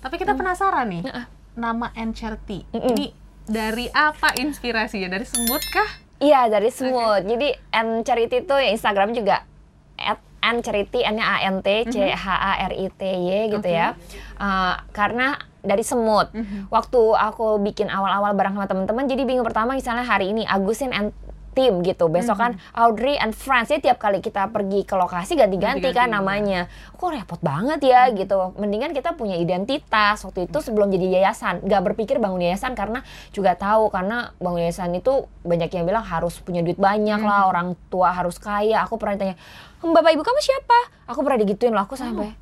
Tapi 0.00 0.14
kita 0.16 0.32
penasaran 0.32 0.88
nih, 0.88 1.02
nama 1.56 1.92
and 1.96 2.16
charity. 2.16 2.64
Ini 2.72 3.12
dari 3.44 3.86
apa 3.92 4.32
inspirasinya? 4.36 5.12
Dari 5.12 5.26
semut 5.28 5.62
kah? 5.72 5.90
Iya 6.20 6.48
dari 6.52 6.68
semut. 6.72 7.24
Jadi 7.24 7.48
and 7.72 8.04
charity 8.04 8.44
itu 8.44 8.54
ya 8.56 8.68
Instagram 8.72 9.12
juga 9.16 9.44
at 10.00 10.20
and 10.40 10.64
charity 10.64 11.04
n 11.04 11.20
a 11.20 11.44
n 11.44 11.60
t 11.60 11.84
c 11.92 11.96
h 12.00 12.26
a 12.28 12.52
r 12.64 12.72
i 12.72 12.86
t 12.88 13.02
y 13.04 13.52
gitu 13.52 13.60
Oke. 13.60 13.72
ya. 13.76 13.92
Uh, 14.40 14.80
karena 14.96 15.36
dari 15.60 15.84
semut. 15.84 16.32
Waktu 16.72 17.00
aku 17.16 17.60
bikin 17.60 17.92
awal-awal 17.92 18.32
bareng 18.32 18.56
sama 18.56 18.66
teman-teman, 18.68 19.04
jadi 19.04 19.22
bingung 19.28 19.44
pertama 19.44 19.76
misalnya 19.76 20.04
hari 20.08 20.32
ini 20.32 20.48
Agustin 20.48 20.92
and 20.96 21.12
tim 21.52 21.82
gitu. 21.82 22.06
Besok 22.06 22.36
kan 22.38 22.52
Audrey 22.74 23.18
and 23.18 23.34
Friends. 23.34 23.70
Jadi 23.70 23.90
tiap 23.90 23.98
kali 23.98 24.22
kita 24.22 24.48
pergi 24.50 24.86
ke 24.86 24.94
lokasi 24.94 25.36
ganti-ganti 25.36 25.90
kan 25.90 26.10
iya. 26.10 26.16
namanya. 26.18 26.60
Kok 26.96 27.10
repot 27.10 27.40
banget 27.42 27.80
ya 27.84 28.10
gitu. 28.10 28.54
Mendingan 28.56 28.94
kita 28.94 29.14
punya 29.14 29.36
identitas. 29.36 30.22
Waktu 30.22 30.48
itu 30.50 30.58
sebelum 30.62 30.90
jadi 30.90 31.20
yayasan, 31.20 31.66
nggak 31.66 31.82
berpikir 31.92 32.22
bangun 32.22 32.42
yayasan 32.42 32.72
karena 32.78 33.02
juga 33.34 33.54
tahu 33.58 33.90
karena 33.90 34.32
bangun 34.38 34.66
yayasan 34.66 34.94
itu 34.96 35.26
banyak 35.42 35.70
yang 35.72 35.84
bilang 35.84 36.04
harus 36.06 36.38
punya 36.40 36.62
duit 36.62 36.78
banyak 36.78 37.20
lah, 37.20 37.50
orang 37.50 37.74
tua 37.90 38.14
harus 38.14 38.38
kaya. 38.38 38.82
Aku 38.86 38.96
pernah 38.96 39.18
ditanya, 39.18 39.36
"Hmm, 39.82 39.92
Bapak 39.92 40.14
Ibu 40.14 40.22
kamu 40.22 40.40
siapa? 40.40 40.78
Aku 41.10 41.20
pernah 41.26 41.38
digituin 41.42 41.74
loh 41.74 41.82
aku 41.82 41.98
sampai, 41.98 42.32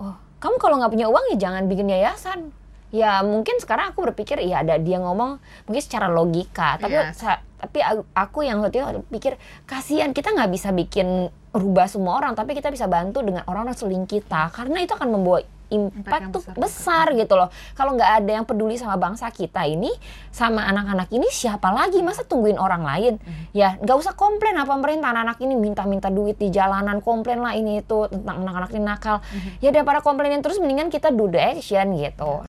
oh 0.00 0.16
kamu 0.44 0.60
kalau 0.60 0.76
nggak 0.76 0.92
punya 0.92 1.08
uang 1.08 1.24
ya 1.32 1.36
jangan 1.48 1.64
bikin 1.72 1.88
yayasan. 1.88 2.52
Ya 2.94 3.18
mungkin 3.26 3.58
sekarang 3.58 3.90
aku 3.90 4.06
berpikir 4.06 4.38
ya 4.38 4.62
ada 4.62 4.78
dia 4.78 5.02
ngomong 5.02 5.42
mungkin 5.66 5.82
secara 5.82 6.06
logika, 6.06 6.78
tapi 6.78 6.94
Yes. 6.94 7.18
sa- 7.18 7.42
tapi 7.58 7.82
aku- 8.14 8.46
yang 8.46 8.62
waktu 8.62 8.78
itu 8.78 9.02
pikir 9.10 9.34
kasihan 9.66 10.14
kita 10.14 10.30
nggak 10.30 10.52
bisa 10.52 10.70
bikin 10.70 11.26
rubah 11.50 11.90
semua 11.90 12.22
orang, 12.22 12.38
tapi 12.38 12.54
kita 12.54 12.70
bisa 12.70 12.86
bantu 12.86 13.18
dengan 13.18 13.42
orang-orang 13.44 13.74
seling 13.74 14.06
kita 14.06 14.46
karena 14.54 14.78
itu 14.78 14.94
akan 14.94 15.10
membawa 15.10 15.42
Impact 15.72 16.30
tuh 16.30 16.42
besar. 16.44 16.54
besar 16.54 17.06
gitu 17.18 17.34
loh. 17.34 17.48
Kalau 17.74 17.98
nggak 17.98 18.22
ada 18.22 18.30
yang 18.30 18.46
peduli 18.46 18.78
sama 18.78 18.94
bangsa 18.94 19.26
kita 19.32 19.66
ini, 19.66 19.90
sama 20.30 20.62
anak-anak 20.70 21.10
ini 21.10 21.26
siapa 21.26 21.72
lagi? 21.72 21.98
Masa 21.98 22.22
tungguin 22.22 22.60
orang 22.60 22.84
lain? 22.84 23.18
Ya 23.50 23.74
nggak 23.80 23.96
usah 23.96 24.14
komplain 24.14 24.54
apa 24.54 24.70
pemerintah 24.70 25.10
anak-anak 25.10 25.42
ini 25.42 25.58
minta-minta 25.58 26.14
duit 26.14 26.38
di 26.38 26.52
jalanan, 26.52 27.02
komplain 27.02 27.42
lah 27.42 27.58
ini 27.58 27.82
itu 27.82 28.06
tentang 28.06 28.46
anak-anak 28.46 28.70
ini 28.70 28.84
nakal. 28.84 29.16
Ya 29.58 29.74
daripada 29.74 29.98
komplainin 29.98 30.44
terus 30.44 30.62
mendingan 30.62 30.92
kita 30.92 31.10
do 31.10 31.26
the 31.26 31.42
action 31.42 31.96
gitu. 31.98 32.46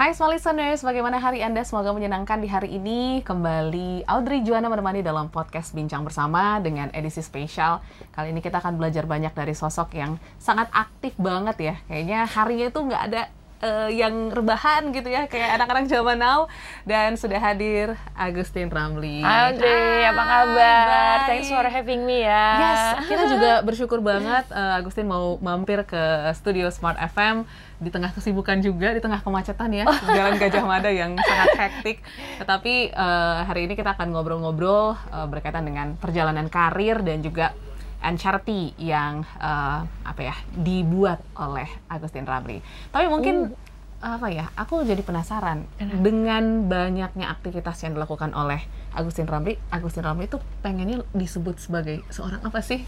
Hai 0.00 0.16
small 0.16 0.32
listeners, 0.32 0.80
bagaimana 0.80 1.20
hari 1.20 1.44
Anda? 1.44 1.60
Semoga 1.60 1.92
menyenangkan 1.92 2.40
di 2.40 2.48
hari 2.48 2.72
ini. 2.80 3.20
Kembali 3.20 4.08
Audrey 4.08 4.40
Juana 4.40 4.72
menemani 4.72 5.04
dalam 5.04 5.28
podcast 5.28 5.76
Bincang 5.76 6.08
Bersama 6.08 6.56
dengan 6.56 6.88
edisi 6.96 7.20
spesial. 7.20 7.84
Kali 8.08 8.32
ini 8.32 8.40
kita 8.40 8.64
akan 8.64 8.80
belajar 8.80 9.04
banyak 9.04 9.36
dari 9.36 9.52
sosok 9.52 9.92
yang 9.92 10.16
sangat 10.40 10.72
aktif 10.72 11.12
banget 11.20 11.56
ya. 11.60 11.74
Kayaknya 11.84 12.24
harinya 12.32 12.66
itu 12.72 12.80
nggak 12.80 13.02
ada 13.12 13.28
eh, 13.60 13.90
yang 13.94 14.28
rebahan 14.28 14.90
gitu 14.90 15.08
ya, 15.08 15.28
kayak 15.28 15.52
anak-anak 15.60 15.86
zaman 15.86 16.18
now. 16.18 16.48
Dan 16.82 17.14
sudah 17.14 17.38
hadir 17.38 17.94
Agustin 18.12 18.68
Ramli. 18.68 19.20
Audrey, 19.22 20.04
apa 20.04 20.22
Hai, 20.22 20.30
kabar? 20.32 20.86
baik. 20.88 21.20
Thanks 21.28 21.48
for 21.48 21.64
having 21.64 22.02
me 22.04 22.24
ya. 22.24 22.46
Yes, 22.58 22.80
kita 23.06 23.24
juga 23.28 23.52
bersyukur 23.68 24.00
banget 24.00 24.48
eh, 24.50 24.78
Agustin 24.80 25.06
mau 25.06 25.36
mampir 25.38 25.84
ke 25.84 26.00
studio 26.34 26.68
Smart 26.68 26.96
FM 26.98 27.44
di 27.80 27.88
tengah 27.88 28.12
kesibukan 28.12 28.60
juga, 28.60 28.92
di 28.92 29.00
tengah 29.00 29.24
kemacetan 29.24 29.72
ya, 29.72 29.88
Jalan 30.16 30.36
Gajah 30.36 30.64
Mada 30.68 30.92
yang 30.92 31.16
sangat 31.16 31.56
hektik. 31.56 32.04
Tetapi 32.36 32.92
eh, 32.92 33.38
hari 33.44 33.64
ini 33.64 33.72
kita 33.72 33.96
akan 33.96 34.12
ngobrol-ngobrol 34.12 34.96
eh, 34.96 35.26
berkaitan 35.28 35.64
dengan 35.64 35.96
perjalanan 35.96 36.48
karir 36.52 37.00
dan 37.00 37.24
juga 37.24 37.56
and 38.00 38.16
charity 38.16 38.72
yang 38.80 39.24
eh, 39.38 39.80
apa 39.84 40.20
ya 40.20 40.34
dibuat 40.56 41.20
oleh 41.36 41.68
Agustin 41.88 42.24
Ramli. 42.24 42.60
Tapi 42.90 43.06
mungkin 43.08 43.52
apa 44.00 44.32
ya, 44.32 44.48
aku 44.56 44.80
jadi 44.80 45.04
penasaran 45.04 45.68
dengan 45.76 46.64
banyaknya 46.72 47.28
aktivitas 47.28 47.84
yang 47.84 47.92
dilakukan 47.92 48.32
oleh 48.32 48.64
Agustin 48.96 49.28
Ramli. 49.28 49.60
Agustin 49.68 50.08
Ramli 50.08 50.24
itu 50.24 50.40
pengennya 50.64 51.04
disebut 51.12 51.60
sebagai 51.60 52.00
seorang 52.08 52.40
apa 52.40 52.64
sih? 52.64 52.80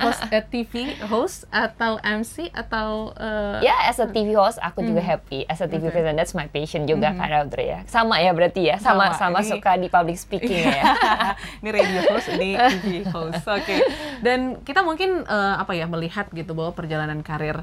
Host 0.00 0.20
eh, 0.28 0.44
TV 0.44 0.72
host 1.06 1.46
atau 1.48 1.98
MC 1.98 2.50
atau 2.50 3.14
eh, 3.14 3.62
Ya, 3.62 3.86
as 3.86 3.98
a 3.98 4.06
TV 4.06 4.34
host 4.34 4.58
aku 4.58 4.82
juga 4.82 5.00
happy. 5.00 5.46
As 5.46 5.58
a 5.58 5.66
TV 5.66 5.86
Oke. 5.86 5.94
presenter, 5.94 6.18
that's 6.18 6.34
my 6.34 6.46
passion 6.46 6.84
juga 6.84 7.12
kan 7.12 7.30
Audrey 7.32 7.70
ya. 7.70 7.80
Sama 7.86 8.18
ya 8.18 8.30
berarti 8.30 8.66
ya, 8.66 8.76
sama 8.78 9.14
Sama, 9.14 9.16
sama, 9.16 9.38
ini- 9.40 9.50
suka 9.50 9.70
di 9.76 9.88
public 9.88 10.18
speaking 10.18 10.64
ya. 10.64 10.84
ini 11.62 11.68
radio 11.70 12.00
host, 12.08 12.28
ini 12.32 12.58
TV 12.58 12.84
host. 13.08 13.44
Oke. 13.44 13.76
Dan 14.20 14.60
kita 14.60 14.82
mungkin 14.82 15.22
eh, 15.22 15.54
apa 15.56 15.72
ya 15.72 15.86
melihat 15.86 16.28
gitu 16.30 16.52
bahwa 16.52 16.72
perjalanan 16.72 17.22
karir 17.22 17.62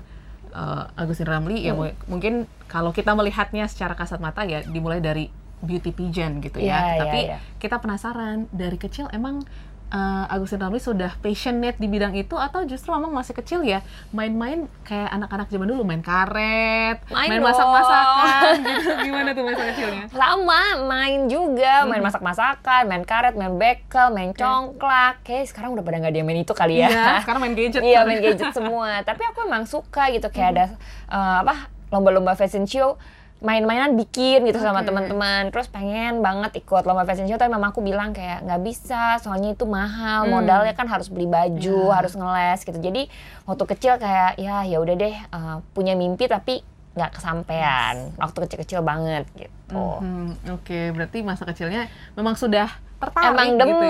eh, 0.52 0.84
Agustin 0.96 1.28
Ramli 1.28 1.64
ya 1.64 1.76
mu- 1.76 1.96
mungkin 2.08 2.48
kalau 2.66 2.92
kita 2.92 3.12
melihatnya 3.12 3.68
secara 3.68 3.94
kasat 3.94 4.20
mata 4.20 4.48
ya 4.48 4.64
dimulai 4.64 5.04
dari 5.04 5.28
beauty 5.62 5.94
pageant 5.94 6.42
gitu 6.42 6.58
ya. 6.58 6.66
Iya, 6.66 6.80
iya, 6.82 7.00
Tapi 7.06 7.20
iya. 7.22 7.38
kita 7.62 7.78
penasaran 7.78 8.50
dari 8.50 8.82
kecil 8.82 9.06
emang 9.14 9.46
eh, 9.92 10.34
Agustin 10.34 10.60
Ramli 10.64 10.80
sudah 10.80 11.12
passionate 11.20 11.78
di 11.78 11.88
bidang 11.92 12.16
itu 12.16 12.40
atau 12.40 12.64
justru 12.64 12.96
memang 12.96 13.12
masih 13.12 13.36
kecil 13.36 13.62
ya 13.62 13.84
main-main 14.16 14.66
kayak 14.88 15.12
anak-anak 15.12 15.48
zaman 15.52 15.68
dulu 15.68 15.84
main 15.84 16.00
karet, 16.00 17.04
Main 17.12 17.30
main 17.30 17.44
masak-masakan 17.44 18.54
gitu. 18.72 18.90
Gimana 19.12 19.30
tuh 19.36 19.44
masa 19.44 19.64
kecilnya? 19.72 20.04
Sama, 20.12 20.62
main 20.88 21.20
juga, 21.28 21.74
main 21.86 22.02
masak-masakan, 22.02 22.82
main 22.88 23.04
karet, 23.04 23.36
main 23.36 23.54
bekel, 23.56 24.08
main 24.16 24.32
congklak. 24.32 25.22
Kayak 25.28 25.52
sekarang 25.52 25.76
udah 25.76 25.84
pada 25.84 26.00
nggak 26.00 26.16
yang 26.16 26.28
main 26.28 26.42
itu 26.42 26.54
kali 26.56 26.80
ya. 26.82 26.90
Iya, 26.90 27.06
sekarang 27.28 27.42
main 27.44 27.56
gadget. 27.56 27.82
Iya 27.84 28.00
main 28.08 28.20
gadget 28.24 28.52
semua. 28.56 29.04
Tapi 29.04 29.22
aku 29.28 29.44
emang 29.46 29.68
suka 29.68 30.08
gitu 30.16 30.32
kayak 30.32 30.50
ada 30.56 30.66
eh, 31.12 31.38
apa 31.44 31.68
lomba-lomba 31.92 32.34
fashion 32.40 32.64
show 32.64 32.96
main-mainan 33.42 33.98
bikin 33.98 34.46
gitu 34.46 34.58
sama 34.58 34.82
teman-teman. 34.82 35.50
Terus 35.50 35.66
pengen 35.66 36.22
banget 36.22 36.56
ikut 36.56 36.86
lomba 36.86 37.04
fashion 37.04 37.26
show 37.26 37.36
tapi 37.36 37.50
mamaku 37.50 37.82
bilang 37.82 38.14
kayak 38.14 38.46
nggak 38.46 38.62
bisa 38.62 39.18
soalnya 39.18 39.52
itu 39.52 39.66
mahal 39.66 40.24
Hmm. 40.24 40.38
modalnya 40.38 40.72
kan 40.72 40.86
harus 40.86 41.10
beli 41.10 41.26
baju 41.26 41.82
Ya. 41.84 41.94
harus 41.94 42.14
ngeles 42.14 42.62
gitu. 42.62 42.78
Jadi 42.78 43.10
waktu 43.44 43.64
kecil 43.68 43.98
kayak 43.98 44.38
ya 44.38 44.62
ya 44.62 44.78
udah 44.78 44.96
deh 44.96 45.16
eh, 45.18 45.58
punya 45.74 45.94
mimpi 45.94 46.26
tapi 46.26 46.62
nggak 46.92 47.12
kesampaian. 47.14 48.14
Waktu 48.16 48.38
kecil-kecil 48.42 48.80
banget 48.82 49.26
gitu 49.34 49.50
Mhm, 49.74 50.54
Oke, 50.54 50.92
berarti 50.92 51.22
masa 51.22 51.44
kecilnya 51.44 51.88
memang 52.14 52.34
sudah 52.34 52.68
tertarik 52.98 53.34
emang 53.34 53.48
gitu 53.50 53.62
demen 53.66 53.90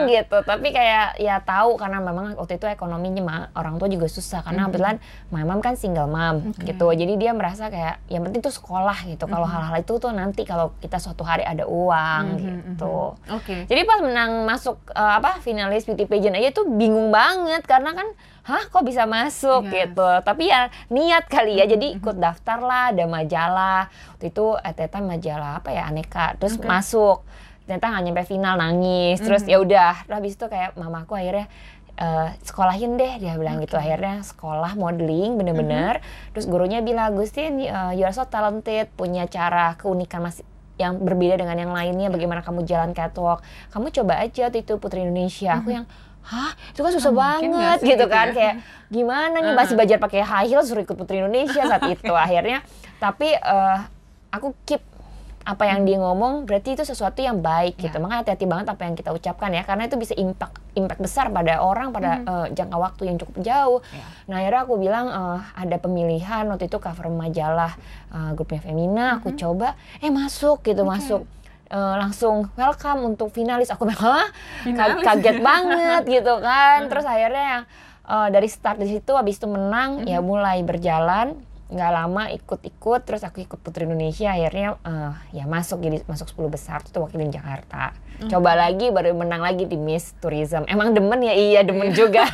ya. 0.00 0.10
gitu. 0.16 0.36
Tapi 0.42 0.68
kayak 0.68 1.08
ya 1.16 1.38
tahu 1.38 1.76
karena 1.76 1.98
memang 1.98 2.34
waktu 2.34 2.56
itu 2.56 2.66
ekonominya 2.66 3.22
ma- 3.22 3.48
orang 3.54 3.78
tua 3.78 3.86
juga 3.86 4.06
susah. 4.06 4.42
Karena 4.42 4.66
kebetulan 4.66 4.98
my 5.28 5.44
mom 5.44 5.60
kan 5.60 5.74
single 5.74 6.06
mom 6.06 6.50
Oke. 6.50 6.66
gitu. 6.66 6.90
Jadi 6.90 7.14
dia 7.14 7.30
merasa 7.30 7.68
kayak 7.68 8.02
yang 8.06 8.22
penting 8.22 8.40
tuh 8.40 8.50
sekolah 8.50 9.06
gitu. 9.06 9.22
Kalau 9.24 9.46
hal-hal 9.46 9.78
itu 9.78 9.94
tuh 9.96 10.10
nanti 10.10 10.42
kalau 10.42 10.74
kita 10.76 10.98
suatu 10.98 11.22
hari 11.22 11.44
ada 11.44 11.62
uang 11.62 12.24
Mhm, 12.26 12.38
gitu. 12.74 13.14
mhm. 13.14 13.34
Oke. 13.38 13.56
jadi 13.64 13.82
pas 13.84 14.00
menang 14.00 14.42
masuk 14.44 14.82
eh, 14.88 15.12
apa 15.14 15.38
finalis 15.38 15.84
beauty 15.84 16.04
pageant 16.04 16.34
aja 16.34 16.50
tuh 16.50 16.66
bingung 16.66 17.08
banget. 17.08 17.62
Karena 17.62 17.92
kan 17.92 18.10
hah 18.42 18.66
kok 18.66 18.82
bisa 18.82 19.06
masuk? 19.06 19.62
Yes. 19.64 19.94
gitu. 19.94 20.10
Tapi 20.20 20.50
ya 20.50 20.60
niat 20.88 21.22
kali 21.26 21.54
ya. 21.54 21.66
Jadi 21.66 21.94
ikut 21.94 22.18
daftar 22.18 22.58
lah 22.58 22.90
ada 22.90 23.06
majalah. 23.06 23.86
Waktu 24.10 24.26
itu 24.28 24.58
at 24.58 24.74
that 24.74 24.90
time 24.90 25.06
majalah 25.10 25.58
apa 25.58 25.70
ya 25.70 25.82
aneka. 25.84 26.38
Terus 26.38 26.54
Oke. 26.54 26.64
masuk. 26.64 27.26
Ternyata 27.66 27.86
nggak 27.86 28.02
nyampe 28.04 28.22
final 28.24 28.54
nangis. 28.56 29.18
Terus 29.18 29.42
ya 29.44 29.58
udah. 29.58 30.06
Habis 30.06 30.34
itu 30.34 30.46
kayak 30.46 30.74
mamaku 30.74 31.14
akhirnya 31.14 31.46
eh, 31.94 32.28
sekolahin 32.42 32.94
deh 32.94 33.18
dia 33.18 33.34
bilang 33.34 33.58
gitu. 33.58 33.74
Akhirnya 33.74 34.22
sekolah 34.22 34.74
modeling 34.74 35.34
bener-bener. 35.34 35.98
Terus 36.30 36.46
gurunya 36.46 36.78
bilang 36.80 37.12
Agustin 37.12 37.58
uh, 37.62 37.90
you 37.90 38.02
are 38.02 38.14
so 38.14 38.22
talented. 38.24 38.86
Punya 38.94 39.26
cara 39.26 39.74
keunikan 39.74 40.22
masih 40.22 40.46
yang 40.80 40.96
berbeda 40.96 41.36
dengan 41.36 41.60
yang 41.60 41.72
lainnya. 41.76 42.08
Bagaimana 42.08 42.40
kamu 42.40 42.64
jalan 42.64 42.90
catwalk? 42.90 43.44
Kamu 43.68 43.92
coba 43.92 44.16
aja 44.18 44.48
waktu 44.48 44.64
itu 44.64 44.80
Putri 44.80 45.04
Indonesia. 45.04 45.60
Aku 45.60 45.68
yang 45.70 45.84
hah? 46.24 46.56
Itu 46.72 46.80
kan 46.80 46.92
susah 46.92 47.12
Ah, 47.12 47.36
mungkin 47.36 47.52
banget 47.52 47.60
nggak 47.60 47.76
sih 47.76 47.86
gitu 47.86 47.96
gitu 48.00 48.06
kan. 48.08 48.26
ya? 48.26 48.34
kayak 48.34 48.54
gimana 48.88 49.36
nih 49.40 49.52
masih 49.52 49.74
belajar 49.76 49.96
pakai 49.96 50.20
high 50.20 50.48
heels 50.48 50.66
suruh 50.66 50.82
ikut 50.82 50.96
Putri 50.96 51.20
Indonesia 51.20 51.62
saat 51.68 51.84
itu. 51.86 52.12
Akhirnya 52.16 52.64
tapi 52.96 53.28
eh, 53.30 53.78
aku 54.32 54.56
keep 54.64 54.80
apa 55.40 55.64
yang 55.64 55.82
dia 55.82 55.96
ngomong 55.96 56.44
berarti 56.44 56.74
itu 56.74 56.82
sesuatu 56.82 57.18
yang 57.18 57.40
baik 57.40 57.74
gitu 57.76 57.90
Ya. 57.90 57.98
makanya 57.98 58.20
hati-hati 58.22 58.44
banget 58.44 58.66
apa 58.68 58.82
yang 58.82 58.92
kita 58.92 59.10
ucapkan 59.10 59.48
ya 59.48 59.62
karena 59.62 59.84
itu 59.84 59.96
bisa 59.96 60.12
impact 60.14 60.52
impact 60.74 61.00
besar 61.00 61.26
pada 61.28 61.58
orang 61.58 61.90
pada 61.90 62.10
eh, 62.20 62.46
jangka 62.52 62.76
waktu 62.76 63.02
yang 63.06 63.16
cukup 63.16 63.36
jauh 63.40 63.78
Ya. 63.88 64.04
nah 64.26 64.36
akhirnya 64.38 64.60
aku 64.62 64.74
bilang 64.76 65.06
eh, 65.08 65.38
ada 65.56 65.76
pemilihan 65.76 66.44
waktu 66.46 66.66
itu 66.66 66.76
cover 66.76 67.08
majalah 67.08 67.72
eh, 68.08 68.30
grupnya 68.32 68.60
Femina 68.60 69.06
aku 69.16 69.32
coba 69.34 69.74
eh 69.98 70.08
masuk 70.08 70.60
gitu 70.62 70.82
Oke. 70.82 70.90
masuk 70.90 71.22
Eh, 71.70 71.94
langsung 71.96 72.50
welcome 72.56 73.06
untuk 73.06 73.30
finalis 73.30 73.70
aku 73.70 73.86
bilang 73.86 74.02
"Hah? 74.02 74.26
Finalis? 74.60 75.06
Ka- 75.06 75.14
kaget 75.14 75.38
banget 75.46 76.02
gitu 76.04 76.34
kan 76.40 76.90
terus 76.90 77.06
akhirnya 77.06 77.44
yang 77.48 77.62
eh, 78.04 78.28
dari 78.28 78.50
start 78.50 78.74
di 78.76 78.90
situ 78.90 79.14
habis 79.14 79.38
itu 79.38 79.46
menang 79.46 80.02
ya 80.02 80.18
mulai 80.20 80.66
berjalan 80.66 81.38
nggak 81.70 81.92
lama 81.94 82.26
ikut-ikut 82.34 83.00
terus 83.06 83.22
aku 83.22 83.46
ikut 83.46 83.62
Putri 83.62 83.86
Indonesia 83.86 84.34
akhirnya 84.34 84.74
uh, 84.82 85.14
ya 85.30 85.46
masuk 85.46 85.78
jadi 85.78 86.02
masuk 86.04 86.34
10 86.34 86.50
besar 86.50 86.82
itu 86.82 86.98
wakilin 86.98 87.30
Jakarta. 87.30 87.94
Coba 88.20 88.52
lagi 88.52 88.92
baru 88.92 89.16
menang 89.16 89.40
lagi 89.40 89.64
di 89.64 89.80
Miss 89.80 90.12
Tourism. 90.20 90.68
Emang 90.68 90.92
demen 90.92 91.24
ya? 91.24 91.32
Iya 91.32 91.64
demen 91.64 91.88
juga. 91.96 92.28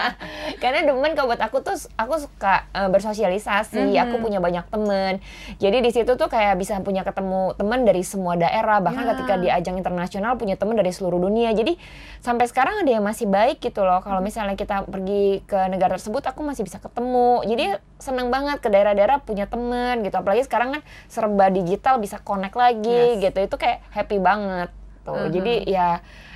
Karena 0.62 0.82
demen 0.82 1.14
kalau 1.14 1.30
buat 1.30 1.38
aku 1.38 1.62
tuh 1.62 1.78
aku 1.94 2.26
suka 2.26 2.66
uh, 2.74 2.90
bersosialisasi. 2.90 3.94
Mhm. 3.94 4.02
aku 4.02 4.16
punya 4.18 4.42
banyak 4.42 4.66
temen. 4.66 5.22
Jadi 5.62 5.78
di 5.78 5.90
situ 5.94 6.18
tuh 6.18 6.26
kayak 6.26 6.58
bisa 6.58 6.74
punya 6.82 7.06
ketemu 7.06 7.54
teman 7.54 7.86
dari 7.86 8.02
semua 8.02 8.34
daerah. 8.34 8.82
Bahkan 8.82 9.04
Ya. 9.06 9.14
ketika 9.14 9.34
di 9.38 9.46
ajang 9.46 9.76
internasional 9.78 10.34
punya 10.34 10.58
teman 10.58 10.74
dari 10.74 10.90
seluruh 10.90 11.22
dunia. 11.22 11.54
Jadi 11.54 11.78
sampai 12.18 12.50
sekarang 12.50 12.82
ada 12.82 12.90
yang 12.90 13.06
masih 13.06 13.30
baik 13.30 13.62
gitu 13.62 13.86
loh. 13.86 14.02
Kalau 14.02 14.18
misalnya 14.18 14.58
kita 14.58 14.90
pergi 14.90 15.46
ke 15.46 15.70
negara 15.70 15.94
tersebut 15.94 16.26
aku 16.26 16.42
masih 16.42 16.66
bisa 16.66 16.82
ketemu. 16.82 17.46
Jadi 17.46 17.78
seneng 17.98 18.28
banget 18.28 18.58
ke 18.58 18.66
daerah-daerah 18.66 19.20
punya 19.20 19.44
temen 19.44 20.00
gitu 20.00 20.14
apalagi 20.14 20.42
sekarang 20.42 20.72
kan 20.72 20.82
serba 21.06 21.46
digital 21.48 21.98
bisa 21.98 22.18
connect 22.18 22.54
lagi 22.54 23.18
Yes. 23.18 23.22
gitu 23.24 23.38
itu 23.42 23.56
kayak 23.56 23.82
happy 23.90 24.18
banget 24.18 24.70
tuh 25.02 25.18
Mhm. 25.18 25.30
jadi 25.30 25.54
ya 25.64 25.88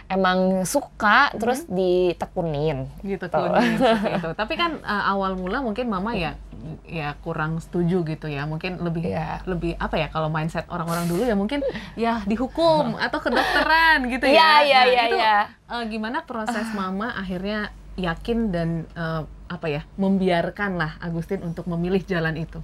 emang 0.08 0.38
suka 0.62 1.32
terus 1.34 1.64
ditekunin 1.66 2.84
gitu 3.00 3.24
Tuh. 3.26 3.48
kuning 3.48 3.74
seperti 3.80 4.10
itu. 4.14 4.30
Tapi 4.34 4.54
kan 4.54 4.76
uh, 4.78 5.04
awal 5.08 5.34
mula 5.34 5.60
mungkin 5.60 5.88
mama 5.88 6.12
ya 6.12 6.36
ya 6.84 7.16
kurang 7.18 7.58
setuju 7.58 8.04
gitu 8.06 8.28
ya. 8.28 8.44
Mungkin 8.44 8.76
lebih 8.78 9.08
Iya. 9.08 9.40
lebih 9.44 9.72
apa 9.74 9.96
ya 9.96 10.08
kalau 10.08 10.28
mindset 10.28 10.68
orang-orang 10.68 11.08
dulu 11.08 11.22
ya 11.22 11.32
mungkin 11.32 11.64
ya 11.94 12.20
dihukum 12.24 12.92
atau 13.04 13.18
kedokteran 13.18 14.04
gitu 14.06 14.28
Iya, 14.28 14.36
ya. 14.36 14.52
iya, 14.60 14.80
Nah, 14.80 14.84
iya, 14.86 15.02
itu 15.02 15.16
iya. 15.16 15.38
uh, 15.66 15.84
gimana 15.86 16.18
proses 16.22 16.66
mama 16.72 17.16
akhirnya 17.16 17.72
yakin 17.92 18.38
dan 18.48 18.68
uh, 18.92 19.24
apa 19.52 19.66
ya 19.68 19.82
membiarkan 19.96 20.70
lah 20.74 20.92
Agustin 20.98 21.42
untuk 21.42 21.64
memilih 21.66 22.00
jalan 22.02 22.36
itu. 22.36 22.60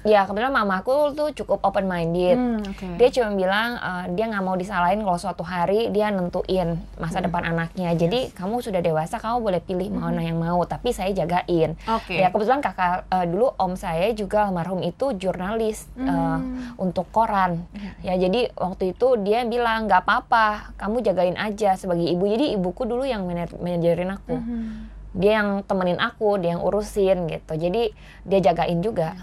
ya 0.00 0.24
kebetulan 0.24 0.56
mamaku 0.56 1.12
tuh 1.12 1.28
cukup 1.34 1.60
open 1.60 1.84
minded 1.84 2.32
Hmm, 2.32 2.64
oke. 2.64 2.96
dia 2.96 3.08
cuma 3.10 3.36
bilang 3.36 3.76
eh, 3.76 4.04
dia 4.10 4.24
nggak 4.26 4.40
mau 4.40 4.56
disalahin 4.56 4.96
kalau 4.98 5.20
suatu 5.20 5.44
hari 5.44 5.92
dia 5.92 6.08
nentuin 6.08 6.80
masa 6.96 7.20
Hmm. 7.20 7.28
depan 7.28 7.44
anaknya 7.46 7.92
jadi 7.94 8.32
kamu 8.32 8.64
sudah 8.64 8.80
dewasa 8.80 9.20
kamu 9.20 9.36
boleh 9.42 9.60
pilih 9.60 9.92
mana 9.92 10.24
yang 10.24 10.40
mau 10.40 10.56
tapi 10.64 10.88
saya 10.90 11.12
jagain 11.12 11.76
Oke. 11.86 12.16
ya 12.16 12.32
kebetulan 12.32 12.64
kakak 12.64 13.04
eh, 13.06 13.26
dulu 13.28 13.52
om 13.54 13.76
saya 13.76 14.08
juga 14.14 14.48
almarhum 14.48 14.80
itu 14.80 15.12
jurnalis 15.14 15.84
Hmm. 15.92 16.64
untuk 16.80 17.04
koran 17.12 17.68
ya 18.00 18.16
jadi 18.16 18.56
waktu 18.56 18.96
itu 18.96 19.20
dia 19.20 19.44
bilang 19.44 19.84
nggak 19.84 20.00
apa-apa 20.00 20.46
kamu 20.80 21.04
jagain 21.04 21.36
aja 21.36 21.76
sebagai 21.76 22.08
ibu 22.08 22.24
jadi 22.24 22.56
ibuku 22.56 22.82
dulu 22.84 23.04
yang 23.04 23.20
manajer- 23.22 23.60
manajerin 23.60 24.08
aku 24.10 24.32
Mhm. 24.32 24.96
Dia 25.10 25.42
yang 25.42 25.66
temenin 25.66 25.98
aku 25.98 26.38
dia 26.38 26.54
yang 26.54 26.62
urusin 26.62 27.26
gitu 27.26 27.52
jadi 27.54 27.90
dia 28.22 28.38
jagain 28.40 28.78
juga 28.80 29.14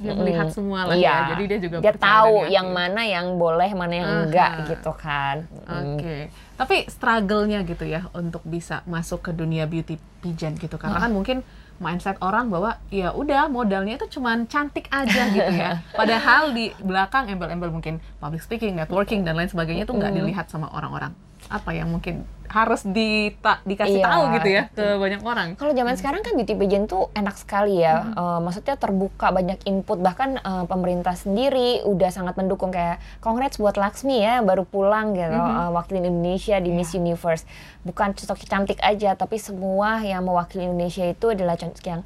Dia 0.00 0.16
melihat 0.16 0.48
Mm, 0.48 0.54
semua 0.56 0.88
lah 0.88 0.96
iya. 0.96 1.12
ya. 1.12 1.36
Jadi 1.36 1.44
dia 1.44 1.58
juga 1.60 1.76
dia 1.84 1.92
tahu 1.92 2.48
yang 2.48 2.72
mana 2.72 3.04
yang 3.04 3.36
boleh 3.36 3.68
mana 3.76 3.92
yang 4.00 4.08
Aha. 4.08 4.20
enggak 4.24 4.52
gitu 4.72 4.92
kan 4.96 5.44
Mm. 5.68 5.76
Oke, 6.00 6.16
tapi 6.56 6.76
struggle-nya 6.88 7.60
gitu 7.68 7.84
ya 7.84 8.08
untuk 8.16 8.40
bisa 8.42 8.80
masuk 8.88 9.20
ke 9.20 9.36
dunia 9.36 9.68
beauty 9.68 10.00
pageant 10.24 10.56
gitu 10.56 10.80
karena 10.80 11.04
kan 11.04 11.12
mungkin 11.12 11.44
mindset 11.76 12.16
orang 12.20 12.48
bahwa 12.48 12.80
ya 12.88 13.12
udah 13.12 13.48
modalnya 13.48 13.96
itu 13.96 14.16
cuman 14.16 14.48
cantik 14.48 14.88
aja 14.88 15.32
gitu 15.32 15.52
ya. 15.52 15.84
Padahal 16.00 16.56
di 16.56 16.72
belakang 16.80 17.28
embel-embel 17.28 17.68
mungkin 17.68 18.00
public 18.16 18.40
speaking, 18.40 18.76
networking 18.76 19.20
dan 19.20 19.36
lain 19.36 19.52
sebagainya 19.52 19.84
itu 19.84 19.92
nggak 19.92 20.16
dilihat 20.16 20.48
sama 20.48 20.72
orang-orang. 20.72 21.12
Apa 21.50 21.74
yang 21.74 21.90
mungkin 21.90 22.22
harus 22.46 22.82
dita- 22.82 23.62
dikasih 23.62 24.02
Iya. 24.02 24.06
tahu 24.10 24.22
gitu 24.34 24.48
ya 24.50 24.62
ke 24.70 24.98
banyak 24.98 25.22
orang. 25.22 25.48
Kalau 25.54 25.70
zaman 25.70 25.94
sekarang 25.94 26.26
kan 26.26 26.34
beauty 26.34 26.58
pageant 26.58 26.86
tuh 26.86 27.06
enak 27.12 27.38
sekali 27.38 27.78
ya. 27.78 28.10
Eh, 28.10 28.38
maksudnya 28.40 28.74
terbuka 28.74 29.30
banyak 29.30 29.62
input 29.64 29.98
bahkan 29.98 30.34
eh, 30.34 30.64
pemerintah 30.66 31.14
sendiri 31.14 31.86
udah 31.86 32.10
sangat 32.10 32.34
mendukung 32.34 32.70
kayak 32.70 32.98
congrats 33.18 33.54
buat 33.54 33.74
Laksmi 33.74 34.18
ya 34.18 34.42
baru 34.42 34.66
pulang 34.66 35.14
gitu 35.14 35.30
eh, 35.30 35.70
wakilin 35.70 36.10
Indonesia 36.10 36.58
di 36.58 36.74
Miss 36.74 36.90
Universe. 36.90 37.46
Bukan 37.82 38.18
sosok 38.18 38.42
cantik 38.42 38.82
aja 38.82 39.14
tapi 39.14 39.38
semua 39.38 40.02
yang 40.02 40.26
mewakili 40.26 40.66
Indonesia 40.66 41.06
itu 41.06 41.30
adalah 41.30 41.54
cantik 41.54 41.86
yang 41.86 42.02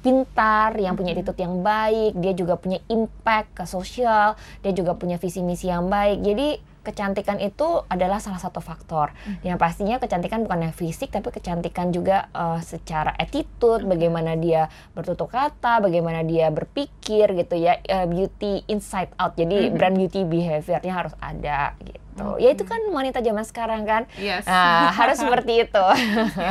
pintar, 0.00 0.74
yang 0.76 0.96
punya 0.96 1.14
attitude 1.14 1.38
yang 1.38 1.60
baik, 1.60 2.16
dia 2.16 2.32
juga 2.32 2.56
punya 2.56 2.82
impact 2.88 3.54
ke 3.54 3.64
sosial, 3.64 4.34
dia 4.58 4.72
juga 4.72 4.96
punya 4.96 5.14
visi 5.14 5.38
misi 5.38 5.68
yang 5.68 5.86
baik. 5.86 6.18
Jadi 6.18 6.48
kecantikan 6.82 7.38
itu 7.38 7.86
adalah 7.86 8.18
salah 8.18 8.42
satu 8.42 8.58
faktor. 8.58 9.14
Yang 9.46 9.58
pastinya 9.58 9.96
kecantikan 10.02 10.42
bukan 10.42 10.66
hanya 10.66 10.74
fisik, 10.74 11.14
tapi 11.14 11.30
kecantikan 11.30 11.94
juga 11.94 12.26
eh, 12.34 12.60
secara 12.62 13.14
attitude, 13.16 13.86
bagaimana 13.86 14.34
dia 14.34 14.66
bertutur 14.92 15.30
kata, 15.30 15.78
bagaimana 15.78 16.26
dia 16.26 16.50
berpikir 16.50 17.32
gitu 17.38 17.54
ya, 17.56 17.78
Eh, 17.82 18.06
beauty 18.06 18.66
inside 18.68 19.10
out. 19.16 19.34
Jadi 19.34 19.70
brand 19.72 19.94
beauty 19.94 20.26
behaviornya 20.26 20.92
harus 20.92 21.14
ada 21.22 21.74
gitu. 21.82 22.00
Ya 22.38 22.52
itu 22.52 22.64
kan 22.68 22.78
wanita 22.92 23.24
zaman 23.24 23.44
sekarang 23.44 23.88
kan. 23.88 24.04
Yes. 24.20 24.44
Nah, 24.44 24.92
harus 24.92 25.16
seperti 25.16 25.64
itu. 25.64 25.86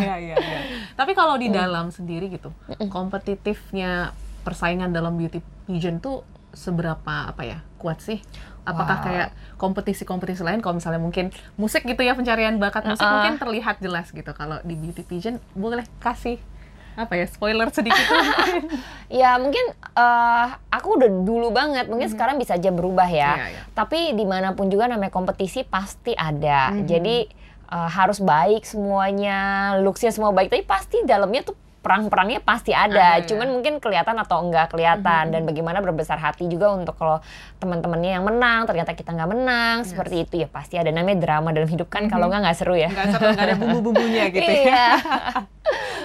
Iya, 0.02 0.16
iya, 0.18 0.36
iya. 0.38 0.60
Tapi 0.98 1.14
kalau 1.14 1.38
di 1.38 1.54
dalam 1.54 1.94
sendiri 1.94 2.30
gitu, 2.34 2.50
kompetitifnya 2.90 4.14
persaingan 4.42 4.90
dalam 4.90 5.18
beauty 5.18 5.42
pageant 5.70 6.02
tuh 6.02 6.26
seberapa 6.52 7.32
apa 7.32 7.42
ya 7.46 7.60
kuat 7.78 8.02
sih? 8.04 8.20
Apakah 8.62 8.98
Wow. 8.98 9.06
kayak 9.06 9.28
kompetisi-kompetisi 9.58 10.42
lain? 10.42 10.62
Kalau 10.62 10.78
misalnya 10.78 10.98
mungkin 10.98 11.30
musik 11.56 11.82
gitu 11.82 12.02
ya 12.02 12.14
pencarian 12.14 12.58
bakat 12.58 12.86
musik 12.86 13.02
Uh-uh. 13.02 13.14
mungkin 13.20 13.36
terlihat 13.38 13.82
jelas 13.82 14.10
gitu. 14.10 14.32
Kalau 14.32 14.62
di 14.62 14.74
beauty 14.74 15.02
pageant 15.02 15.42
boleh 15.54 15.82
kasih 15.98 16.38
apa 16.92 17.16
ya 17.16 17.24
spoiler 17.24 17.72
sedikit 17.72 18.04
Ya 19.24 19.40
mungkin 19.40 19.64
eh, 19.74 20.46
aku 20.68 21.00
udah 21.00 21.10
dulu 21.24 21.50
banget, 21.50 21.88
mungkin 21.88 22.12
sekarang 22.12 22.36
bisa 22.36 22.56
aja 22.56 22.68
berubah 22.68 23.08
ya. 23.08 23.32
Iya, 23.40 23.48
iya. 23.50 23.62
Tapi 23.72 24.12
di 24.12 24.26
mana 24.28 24.52
pun 24.52 24.68
juga 24.68 24.86
namanya 24.86 25.10
kompetisi 25.10 25.64
pasti 25.64 26.12
ada. 26.14 26.76
Mhm. 26.76 26.86
Jadi 26.86 27.18
eh, 27.72 27.90
harus 27.92 28.20
baik 28.20 28.68
semuanya, 28.68 29.40
looksnya 29.80 30.12
semua 30.12 30.30
baik. 30.32 30.52
Tapi 30.52 30.64
pasti 30.64 31.00
dalamnya 31.02 31.42
tuh 31.44 31.56
perang-perangnya 31.82 32.46
pasti 32.46 32.72
ada. 32.72 33.18
Mhm, 33.20 33.26
Cuman 33.26 33.48
mungkin 33.50 33.74
kelihatan 33.82 34.14
atau 34.22 34.46
enggak 34.46 34.70
kelihatan. 34.70 35.34
Dan 35.34 35.50
bagaimana 35.50 35.82
berbesar 35.82 36.22
hati 36.22 36.46
juga 36.46 36.70
untuk 36.72 36.94
kalau 36.94 37.18
teman-temannya 37.58 38.22
yang 38.22 38.26
menang, 38.26 38.70
ternyata 38.70 38.94
kita 38.94 39.12
nggak 39.12 39.30
menang. 39.34 39.78
Seperti 39.82 40.30
itu 40.30 40.34
ya 40.46 40.48
pasti 40.48 40.78
ada 40.78 40.94
namanya 40.94 41.26
drama 41.26 41.50
dalam 41.50 41.68
hidup 41.68 41.90
kan. 41.90 42.06
Kalau 42.06 42.30
nggak 42.30 42.42
nggak 42.46 42.58
seru 42.58 42.78
ya. 42.78 42.90
Nggak 42.94 43.08
seru 43.18 43.26
nggak 43.34 43.48
ada 43.50 43.58
bumbu-bumbunya 43.58 44.24
gitu 44.38 44.46
ya. 44.46 44.62
Iya. 44.62 44.88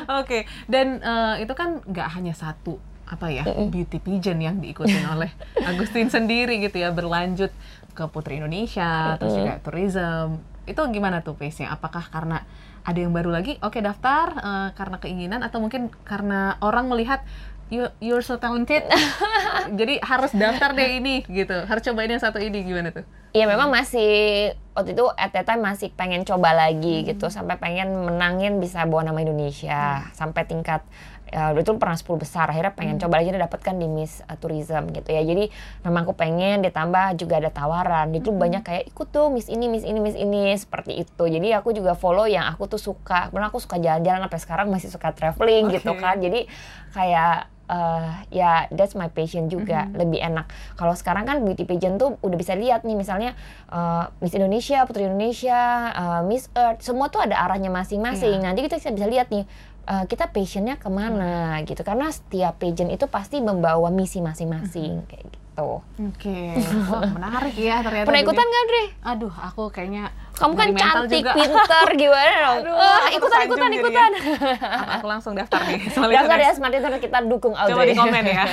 Oke, 0.22 0.46
dan 0.70 1.02
eh, 1.02 1.44
itu 1.44 1.52
kan 1.52 1.84
nggak 1.84 2.08
hanya 2.16 2.32
satu 2.32 2.78
apa 3.06 3.30
ya 3.30 3.46
beauty 3.46 4.02
pageant 4.02 4.42
yang 4.42 4.58
diikutin 4.58 5.06
oleh 5.14 5.30
Agustin 5.62 6.10
sendiri 6.10 6.58
gitu 6.58 6.82
ya 6.82 6.90
berlanjut 6.90 7.54
ke 7.94 8.02
Putri 8.10 8.42
Indonesia 8.42 9.14
terus 9.14 9.38
juga 9.38 9.62
tourism 9.62 10.42
itu 10.66 10.82
gimana 10.90 11.22
tuh 11.22 11.38
pace-nya? 11.38 11.70
Apakah 11.70 12.10
karena 12.10 12.42
ada 12.86 12.98
yang 13.02 13.10
baru 13.10 13.34
lagi? 13.34 13.58
Oke 13.66 13.82
daftar 13.82 14.30
eh, 14.38 14.68
karena 14.78 14.96
keinginan 15.02 15.42
atau 15.42 15.58
mungkin 15.58 15.90
karena 16.06 16.54
orang 16.62 16.86
melihat 16.86 17.26
you 17.68 17.90
you're 17.98 18.22
so 18.22 18.38
talented. 18.38 18.86
Jadi 19.78 19.98
harus 19.98 20.30
daftar 20.30 20.72
deh 20.72 21.02
ini 21.02 21.26
gitu. 21.26 21.66
Harus 21.66 21.82
cobain 21.82 22.10
yang 22.10 22.22
satu 22.22 22.38
ini 22.38 22.62
gimana 22.62 22.94
tuh? 22.94 23.02
Iya 23.34 23.44
memang 23.50 23.68
masih 23.68 24.54
waktu 24.72 24.96
itu 24.96 25.04
at 25.18 25.34
that 25.34 25.44
time 25.44 25.60
masih 25.60 25.92
pengen 25.92 26.22
coba 26.22 26.54
lagi 26.54 27.02
gitu. 27.04 27.26
Sampai 27.28 27.58
pengen 27.58 27.92
menangin 28.06 28.62
bisa 28.62 28.86
bawa 28.86 29.10
nama 29.10 29.18
Indonesia. 29.18 30.06
Sampai 30.14 30.46
tingkat 30.46 30.86
ya, 31.26 31.50
dulu 31.50 31.62
itu 31.62 31.72
pernah 31.76 31.98
10 31.98 32.22
besar 32.22 32.46
akhirnya 32.50 32.72
pengen 32.72 32.96
coba 33.02 33.18
lagi 33.18 33.34
dapatkan 33.34 33.74
di 33.74 33.86
Miss 33.90 34.22
uh, 34.26 34.38
Tourism 34.38 34.90
gitu 34.94 35.10
ya. 35.10 35.22
Jadi 35.26 35.50
memang 35.82 36.06
aku 36.06 36.14
pengen 36.14 36.62
ditambah 36.62 37.18
juga 37.18 37.42
ada 37.42 37.50
tawaran. 37.50 38.14
Itu 38.14 38.30
banyak 38.30 38.62
kayak 38.62 38.84
ikut 38.94 39.08
tuh 39.10 39.28
Miss 39.34 39.50
ini 39.50 39.66
Miss 39.66 39.82
ini 39.82 39.98
Miss 39.98 40.16
ini 40.16 40.54
seperti 40.54 41.02
itu. 41.02 41.24
Jadi 41.26 41.48
aku 41.52 41.74
juga 41.74 41.98
follow 41.98 42.24
yang 42.30 42.46
aku 42.46 42.70
tuh 42.70 42.80
suka. 42.80 43.28
Karena 43.34 43.50
aku 43.50 43.58
suka 43.58 43.82
jalan-jalan 43.82 44.26
sampai 44.26 44.40
sekarang 44.40 44.66
masih 44.70 44.88
suka 44.90 45.10
traveling 45.12 45.74
gitu 45.74 45.92
Oke. 45.92 46.02
kan. 46.02 46.16
Jadi 46.22 46.46
kayak 46.94 47.50
eh, 47.66 48.10
ya 48.30 48.70
that's 48.70 48.94
my 48.94 49.10
passion 49.10 49.50
juga. 49.50 49.90
Lebih 49.90 50.22
enak. 50.22 50.46
Kalau 50.78 50.94
sekarang 50.94 51.26
kan 51.26 51.42
beauty 51.42 51.66
pageant 51.66 51.98
tuh 51.98 52.14
udah 52.22 52.38
bisa 52.38 52.54
lihat 52.54 52.86
nih 52.86 52.94
misalnya 52.94 53.34
eh, 53.70 54.04
Miss 54.22 54.34
Indonesia 54.34 54.86
Putri 54.86 55.10
Indonesia 55.10 55.60
eh, 55.90 56.22
Miss 56.24 56.46
Earth 56.54 56.86
semua 56.86 57.10
tuh 57.10 57.26
ada 57.26 57.36
arahnya 57.42 57.68
masing-masing. 57.68 58.46
Nanti 58.46 58.62
kita 58.62 58.78
bisa 58.78 58.94
bisa 58.94 59.06
lihat 59.10 59.28
nih 59.28 59.44
eh, 59.86 60.04
kita 60.04 60.28
passionnya 60.28 60.76
ke 60.76 60.86
mana 60.86 61.58
gitu 61.62 61.80
karena 61.80 62.10
setiap 62.10 62.58
pageant 62.58 62.90
itu 62.90 63.06
pasti 63.06 63.38
membawa 63.38 63.88
misi 63.88 64.18
masing-masing 64.18 65.06
kayak 65.06 65.24
gitu 65.24 65.80
Oke, 65.96 66.52
wah 66.92 67.08
menarik 67.08 67.56
ya 67.56 67.80
ternyata. 67.80 68.04
pernah 68.04 68.20
ikutan 68.20 68.44
nggak 68.44 68.64
Dre? 68.68 68.84
Aduh, 69.08 69.32
aku 69.32 69.72
kayaknya 69.72 70.12
Kamu 70.36 70.52
kan 70.52 70.68
dari 70.68 70.76
cantik, 70.76 71.22
juga. 71.24 71.32
pinter, 71.32 71.86
gimana 72.02 72.32
dong? 72.38 72.58
Aduh, 72.60 72.76
aku 72.76 73.08
ikutan, 73.16 73.40
ikutan, 73.42 73.70
ikutan. 73.72 74.10
aku 74.94 75.06
langsung 75.08 75.32
daftar 75.32 75.60
nih. 75.64 75.80
Daftar 76.16 76.38
ya. 76.38 76.50
Smart 76.52 76.70
Internet 76.70 77.00
kita 77.00 77.18
dukung 77.24 77.52
Coba 77.52 77.72
Audrey. 77.72 77.90
di 77.90 77.96
komen 77.96 78.24
ya. 78.24 78.44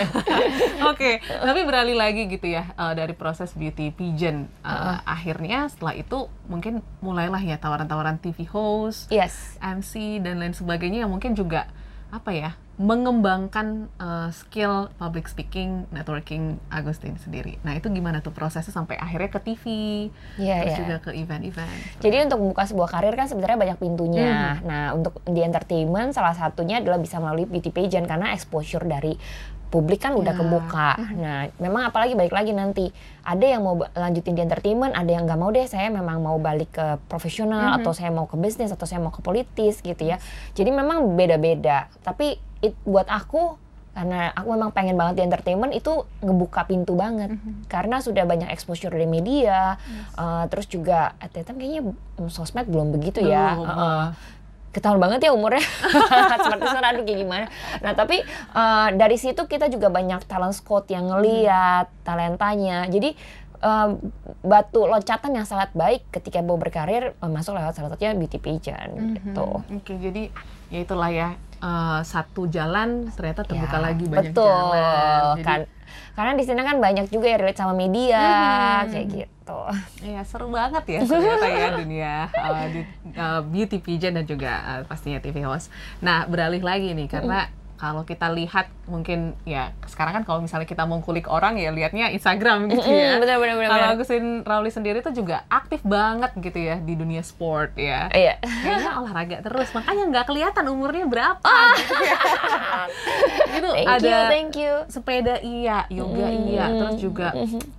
Oke, 0.87 1.19
tapi 1.19 1.61
beralih 1.63 1.93
lagi 1.93 2.27
gitu 2.27 2.47
ya 2.47 2.71
eh, 2.71 2.93
dari 2.93 3.11
proses 3.11 3.51
beauty 3.51 3.91
pageant. 3.91 4.47
Eh, 4.63 4.97
Akhirnya 5.03 5.67
setelah 5.67 5.93
itu 5.93 6.17
mungkin 6.45 6.79
mulailah 6.99 7.39
ya 7.39 7.55
tawaran-tawaran 7.55 8.15
TV 8.17 8.47
host, 8.47 9.07
Yes. 9.07 9.59
MC 9.59 10.19
dan 10.19 10.39
lain 10.39 10.51
sebagainya 10.51 11.03
yang 11.03 11.11
mungkin 11.11 11.33
juga 11.33 11.67
apa 12.09 12.29
ya 12.29 12.51
mengembangkan 12.73 13.85
uh, 14.01 14.33
skill 14.33 14.89
public 14.97 15.29
speaking, 15.29 15.85
networking 15.93 16.57
Agustin 16.73 17.21
sendiri. 17.21 17.61
Nah 17.61 17.77
itu 17.77 17.85
gimana 17.93 18.25
tuh 18.25 18.33
prosesnya 18.33 18.73
sampai 18.73 18.97
akhirnya 18.97 19.29
ke 19.29 19.39
TV, 19.45 19.63
yeah, 20.41 20.65
terus 20.65 20.73
yeah. 20.73 20.79
juga 20.81 20.95
ke 21.05 21.11
event-event. 21.13 22.01
Jadi 22.01 22.25
untuk 22.25 22.41
membuka 22.41 22.65
sebuah 22.65 22.89
karir 22.89 23.13
kan 23.13 23.29
sebenarnya 23.29 23.57
banyak 23.61 23.77
pintunya. 23.77 24.57
Hmm. 24.57 24.65
Nah 24.65 24.83
untuk 24.97 25.21
di 25.29 25.45
entertainment 25.45 26.17
salah 26.17 26.33
satunya 26.33 26.81
adalah 26.81 26.97
bisa 26.97 27.21
melalui 27.21 27.45
beauty 27.45 27.69
pageant 27.69 28.09
karena 28.09 28.33
exposure 28.33 28.81
dari 28.89 29.13
publik 29.73 30.05
kan 30.05 30.13
udah 30.13 30.37
yeah. 30.37 30.45
kebuka. 30.45 30.89
Nah, 31.17 31.39
memang 31.57 31.89
apalagi 31.89 32.13
balik 32.13 32.29
lagi 32.29 32.53
nanti 32.53 32.93
ada 33.25 33.41
yang 33.41 33.65
mau 33.65 33.73
lanjutin 33.81 34.37
di 34.37 34.45
entertainment, 34.45 34.93
ada 34.93 35.09
yang 35.09 35.25
nggak 35.25 35.39
mau 35.41 35.49
deh. 35.49 35.65
Saya 35.65 35.89
memang 35.89 36.21
mau 36.21 36.37
balik 36.37 36.77
ke 36.77 37.01
profesional 37.09 37.57
mm 37.57 37.69
-hmm. 37.73 37.77
atau 37.81 37.91
saya 37.97 38.13
mau 38.13 38.29
ke 38.29 38.37
bisnis 38.37 38.69
atau 38.69 38.85
saya 38.85 39.01
mau 39.01 39.09
ke 39.09 39.25
politis 39.25 39.81
gitu 39.81 40.05
ya. 40.05 40.21
Jadi 40.53 40.69
memang 40.69 41.17
beda-beda. 41.17 41.89
Tapi 42.05 42.37
it, 42.61 42.77
buat 42.85 43.09
aku 43.09 43.57
karena 43.93 44.33
aku 44.33 44.47
memang 44.57 44.73
pengen 44.73 44.97
banget 44.97 45.21
di 45.21 45.23
entertainment 45.29 45.69
itu 45.69 46.01
ngebuka 46.25 46.65
pintu 46.65 46.97
banget 46.97 47.29
mm 47.29 47.37
-hmm. 47.37 47.53
karena 47.69 48.01
sudah 48.01 48.25
banyak 48.25 48.49
exposure 48.49 48.89
dari 48.89 49.05
media 49.05 49.77
yes. 49.77 50.17
uh, 50.17 50.43
terus 50.49 50.65
juga 50.65 51.13
at 51.21 51.29
that 51.29 51.45
time 51.45 51.61
kayaknya 51.61 51.93
sosmed 52.25 52.65
belum 52.65 52.89
begitu 52.89 53.21
ya 53.21 53.53
uh, 53.53 53.69
uh, 53.69 54.05
ketahuan 54.73 54.97
banget 54.99 55.29
ya 55.29 55.31
umurnya 55.31 55.61
seperti 56.43 56.65
aduh 56.65 57.05
kayak 57.05 57.19
gimana 57.21 57.45
nah 57.79 57.93
tapi 57.93 58.25
uh, 58.57 58.89
dari 58.97 59.15
situ 59.21 59.45
kita 59.45 59.69
juga 59.69 59.93
banyak 59.93 60.25
talent 60.25 60.57
scout 60.57 60.89
yang 60.89 61.07
ngeliat 61.13 61.87
hmm. 61.87 62.01
talentanya 62.01 62.89
jadi 62.89 63.13
uh, 63.63 63.95
batu 64.43 64.83
loncatan 64.83 65.31
yang 65.37 65.47
sangat 65.47 65.71
baik 65.71 66.03
ketika 66.11 66.43
mau 66.43 66.59
berkarir 66.59 67.15
uh, 67.21 67.31
masuk 67.31 67.55
lewat 67.55 67.77
salah 67.77 67.93
satunya 67.93 68.17
beauty 68.17 68.41
pageant 68.41 68.91
mm 68.91 68.99
-hmm. 68.99 69.13
gitu 69.15 69.47
oke 69.47 69.63
okay, 69.79 69.97
jadi 70.01 70.23
ya 70.73 70.79
itulah 70.81 71.09
ya 71.13 71.37
uh, 71.61 72.01
satu 72.01 72.49
jalan 72.49 73.13
ternyata 73.13 73.45
terbuka 73.45 73.77
ya, 73.77 73.83
lagi 73.85 74.05
banyak 74.09 74.33
betul. 74.33 74.49
jalan 74.49 75.21
jadi, 75.37 75.45
kan 75.45 75.59
karena 76.13 76.31
di 76.37 76.43
sini 76.45 76.61
kan 76.65 76.77
banyak 76.81 77.05
juga 77.13 77.25
ya 77.29 77.37
relate 77.41 77.57
sama 77.61 77.73
media 77.73 78.21
hmm. 78.25 78.89
kayak 78.89 79.07
gitu. 79.13 79.61
Iya 80.01 80.21
seru 80.25 80.49
banget 80.49 80.83
ya 80.89 81.01
ternyata 81.05 81.47
ya 81.49 81.67
dunia 81.81 82.15
uh, 82.33 82.65
di, 82.69 82.81
uh, 83.17 83.41
beauty 83.45 83.77
pageant 83.81 84.21
dan 84.21 84.25
juga 84.25 84.51
uh, 84.61 84.81
pastinya 84.85 85.21
TV 85.21 85.45
host. 85.45 85.69
Nah 86.01 86.25
beralih 86.25 86.61
lagi 86.61 86.93
nih 86.93 87.09
karena 87.09 87.49
hmm 87.49 87.62
kalau 87.77 88.07
kita 88.07 88.31
lihat 88.31 88.69
mungkin 88.87 89.35
ya 89.43 89.73
sekarang 89.87 90.21
kan 90.21 90.23
kalau 90.23 90.39
misalnya 90.39 90.67
kita 90.67 90.83
mau 90.83 90.99
kulik 90.99 91.27
orang 91.27 91.59
ya 91.59 91.71
lihatnya 91.71 92.11
Instagram 92.13 92.71
gitu 92.71 92.85
ya. 92.87 93.17
bener, 93.19 93.37
bener, 93.39 93.55
bener, 93.59 93.69
kalau 93.71 93.87
Agusin 93.95 94.25
Rauli 94.43 94.71
sendiri 94.71 94.99
tuh 95.03 95.11
juga 95.15 95.43
aktif 95.51 95.83
banget 95.83 96.31
gitu 96.39 96.59
ya 96.59 96.79
di 96.79 96.93
dunia 96.95 97.23
sport 97.25 97.75
ya. 97.75 98.07
Iya. 98.13 98.39
Kayaknya 98.39 98.91
olahraga 98.99 99.37
terus 99.41 99.69
makanya 99.71 100.03
nggak 100.09 100.25
kelihatan 100.29 100.65
umurnya 100.69 101.05
berapa 101.07 101.43
ah. 101.43 101.73
gitu 101.75 101.95
ya. 102.03 102.17
gitu 103.59 103.69
thank 103.73 103.89
ada 103.89 104.07
you, 104.07 104.19
thank 104.29 104.53
you. 104.55 104.73
sepeda 104.91 105.35
iya, 105.43 105.87
yoga 105.89 106.27
mm, 106.29 106.43
iya, 106.49 106.65
terus 106.71 106.95
juga 107.01 107.27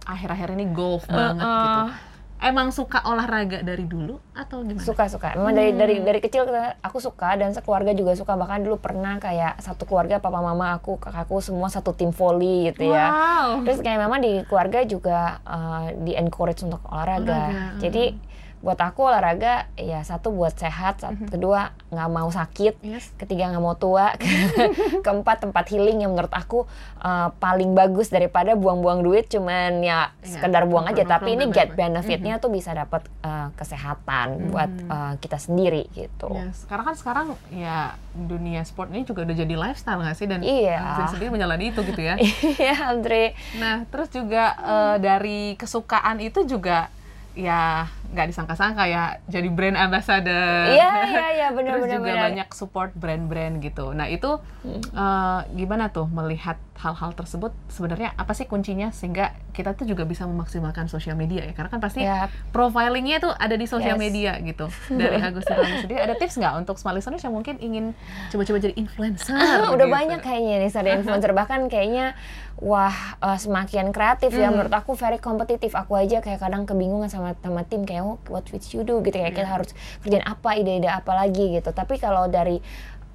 akhir-akhir 0.04 0.48
ini 0.56 0.64
golf 0.72 1.04
uh, 1.08 1.14
banget 1.14 1.44
uh. 1.44 1.54
gitu 1.54 2.13
emang 2.42 2.74
suka 2.74 3.02
olahraga 3.06 3.62
dari 3.62 3.86
dulu 3.86 4.18
atau 4.34 4.66
gimana? 4.66 4.82
Suka 4.82 5.06
suka. 5.06 5.38
Memang 5.38 5.54
hmm. 5.54 5.60
dari 5.60 5.70
dari 5.74 5.96
dari 6.02 6.20
kecil 6.20 6.46
aku 6.82 6.98
suka 6.98 7.38
dan 7.38 7.54
sekeluarga 7.54 7.94
juga 7.94 8.16
suka. 8.18 8.34
Bahkan 8.34 8.66
dulu 8.66 8.76
pernah 8.82 9.16
kayak 9.22 9.62
satu 9.62 9.86
keluarga 9.86 10.18
papa 10.18 10.42
mama 10.42 10.76
aku 10.76 10.98
kakakku 10.98 11.38
semua 11.40 11.70
satu 11.70 11.94
tim 11.94 12.10
volley 12.10 12.72
gitu 12.72 12.90
ya. 12.90 13.06
Wow. 13.10 13.48
Terus 13.64 13.78
kayak 13.80 13.98
memang 14.02 14.20
di 14.20 14.42
keluarga 14.46 14.80
juga 14.82 15.38
uh, 15.46 15.92
di 15.94 16.12
encourage 16.18 16.62
untuk 16.66 16.82
olahraga. 16.90 17.30
olahraga. 17.52 17.80
Jadi 17.80 18.04
buat 18.64 18.80
aku 18.80 19.12
olahraga 19.12 19.68
ya 19.76 20.00
satu 20.00 20.33
buat 20.33 20.56
sehat, 20.56 21.04
satu, 21.04 21.28
mm-hmm. 21.28 21.33
kedua 21.37 21.76
nggak 21.92 22.11
mau 22.11 22.33
sakit, 22.33 22.80
yes. 22.80 23.12
ketiga 23.21 23.52
nggak 23.52 23.61
mau 23.61 23.76
tua, 23.76 24.16
keempat 25.04 25.44
tempat 25.44 25.68
healing 25.68 26.00
yang 26.00 26.16
menurut 26.16 26.33
aku 26.33 26.64
uh, 27.04 27.28
paling 27.37 27.76
bagus 27.76 28.09
daripada 28.09 28.56
buang-buang 28.56 29.04
duit 29.04 29.28
cuman 29.28 29.85
ya 29.85 30.09
yeah. 30.09 30.09
sekedar 30.25 30.64
buang 30.64 30.88
aja, 30.88 31.04
tapi 31.04 31.37
ini 31.37 31.52
get 31.52 31.76
benefitnya 31.76 32.40
mm-hmm. 32.40 32.49
tuh 32.49 32.50
bisa 32.56 32.73
dapat 32.73 33.04
uh, 33.21 33.52
kesehatan 33.52 34.26
mm-hmm. 34.40 34.49
buat 34.49 34.73
uh, 34.88 35.12
kita 35.21 35.37
sendiri 35.37 35.85
gitu. 35.92 36.33
Yes. 36.33 36.64
Karena 36.64 36.88
kan 36.88 36.97
sekarang 36.97 37.26
ya 37.52 38.00
dunia 38.16 38.64
sport 38.64 38.88
ini 38.97 39.04
juga 39.04 39.28
udah 39.28 39.37
jadi 39.37 39.54
lifestyle 39.61 40.00
nggak 40.00 40.16
sih 40.16 40.26
dan 40.30 40.40
iya. 40.40 41.04
sendiri 41.12 41.35
menjalani 41.35 41.68
itu 41.68 41.85
gitu 41.85 42.00
ya. 42.00 42.16
Iya 42.64 42.94
Andre. 42.94 43.35
Nah 43.59 43.85
terus 43.90 44.09
juga 44.09 44.56
uh, 44.62 44.97
dari 44.97 45.59
kesukaan 45.59 46.23
itu 46.23 46.47
juga 46.47 46.93
ya 47.34 47.90
nggak 48.14 48.30
disangka-sangka 48.30 48.86
ya 48.86 49.18
jadi 49.26 49.50
brand 49.50 49.74
ambassador. 49.74 50.70
Iya 50.70 50.90
iya 51.02 51.26
iya 51.34 51.48
benar 51.56 51.82
benar. 51.82 51.86
Terus 51.86 51.94
juga 51.98 52.12
bener. 52.14 52.24
banyak 52.30 52.48
support 52.54 52.90
brand-brand 52.94 53.58
gitu. 53.58 53.90
Nah 53.90 54.06
itu 54.06 54.38
hmm. 54.62 54.94
uh, 54.94 55.42
gimana 55.50 55.90
tuh 55.90 56.06
melihat 56.06 56.54
hal-hal 56.78 57.10
tersebut 57.14 57.50
sebenarnya 57.70 58.14
apa 58.14 58.34
sih 58.34 58.46
kuncinya 58.46 58.94
sehingga 58.94 59.34
kita 59.50 59.74
tuh 59.74 59.86
juga 59.86 60.06
bisa 60.06 60.26
memaksimalkan 60.26 60.86
sosial 60.86 61.18
media 61.18 61.42
ya 61.46 61.54
karena 61.54 61.70
kan 61.70 61.82
pasti 61.82 62.02
yep. 62.02 62.30
profilingnya 62.54 63.22
tuh 63.22 63.30
ada 63.34 63.58
di 63.58 63.66
sosial 63.66 63.98
yes. 63.98 64.02
media 64.02 64.32
gitu. 64.38 64.70
Dari 64.94 65.18
Agustin 65.18 65.58
sendiri 65.82 65.98
ada 65.98 66.14
tips 66.14 66.38
nggak 66.38 66.54
untuk 66.62 66.78
smart 66.78 66.94
listeners 66.94 67.22
yang 67.26 67.34
mungkin 67.34 67.58
ingin 67.58 67.98
coba-coba 68.30 68.62
jadi 68.62 68.74
influencer? 68.78 69.34
Ah, 69.34 69.70
udah 69.74 69.90
gitu. 69.90 69.96
banyak 69.98 70.20
kayaknya 70.22 70.54
nih 70.62 70.70
ada 70.70 70.90
influencer 71.02 71.30
bahkan 71.34 71.66
kayaknya 71.66 72.14
wah 72.64 73.21
uh, 73.21 73.37
semakin 73.37 73.92
kreatif 73.92 74.33
mm. 74.33 74.40
ya 74.40 74.49
hmm. 74.49 74.56
menurut 74.56 74.73
aku 74.73 74.97
very 74.97 75.21
kompetitif 75.21 75.76
aku 75.76 76.00
aja 76.00 76.25
kayak 76.25 76.40
kadang 76.40 76.64
kebingungan 76.64 77.12
sama 77.12 77.37
sama 77.44 77.61
tim 77.68 77.85
kayak 77.85 78.00
oh 78.00 78.16
what 78.33 78.49
would 78.49 78.64
you 78.73 78.80
do 78.80 79.04
gitu 79.04 79.21
kayak 79.21 79.37
yeah. 79.37 79.44
kita 79.44 79.49
harus 79.52 79.71
kerjaan 80.00 80.25
apa 80.25 80.56
ide-ide 80.56 80.88
apa 80.88 81.12
lagi 81.12 81.61
gitu 81.61 81.76
tapi 81.76 82.00
kalau 82.00 82.25
dari 82.25 82.64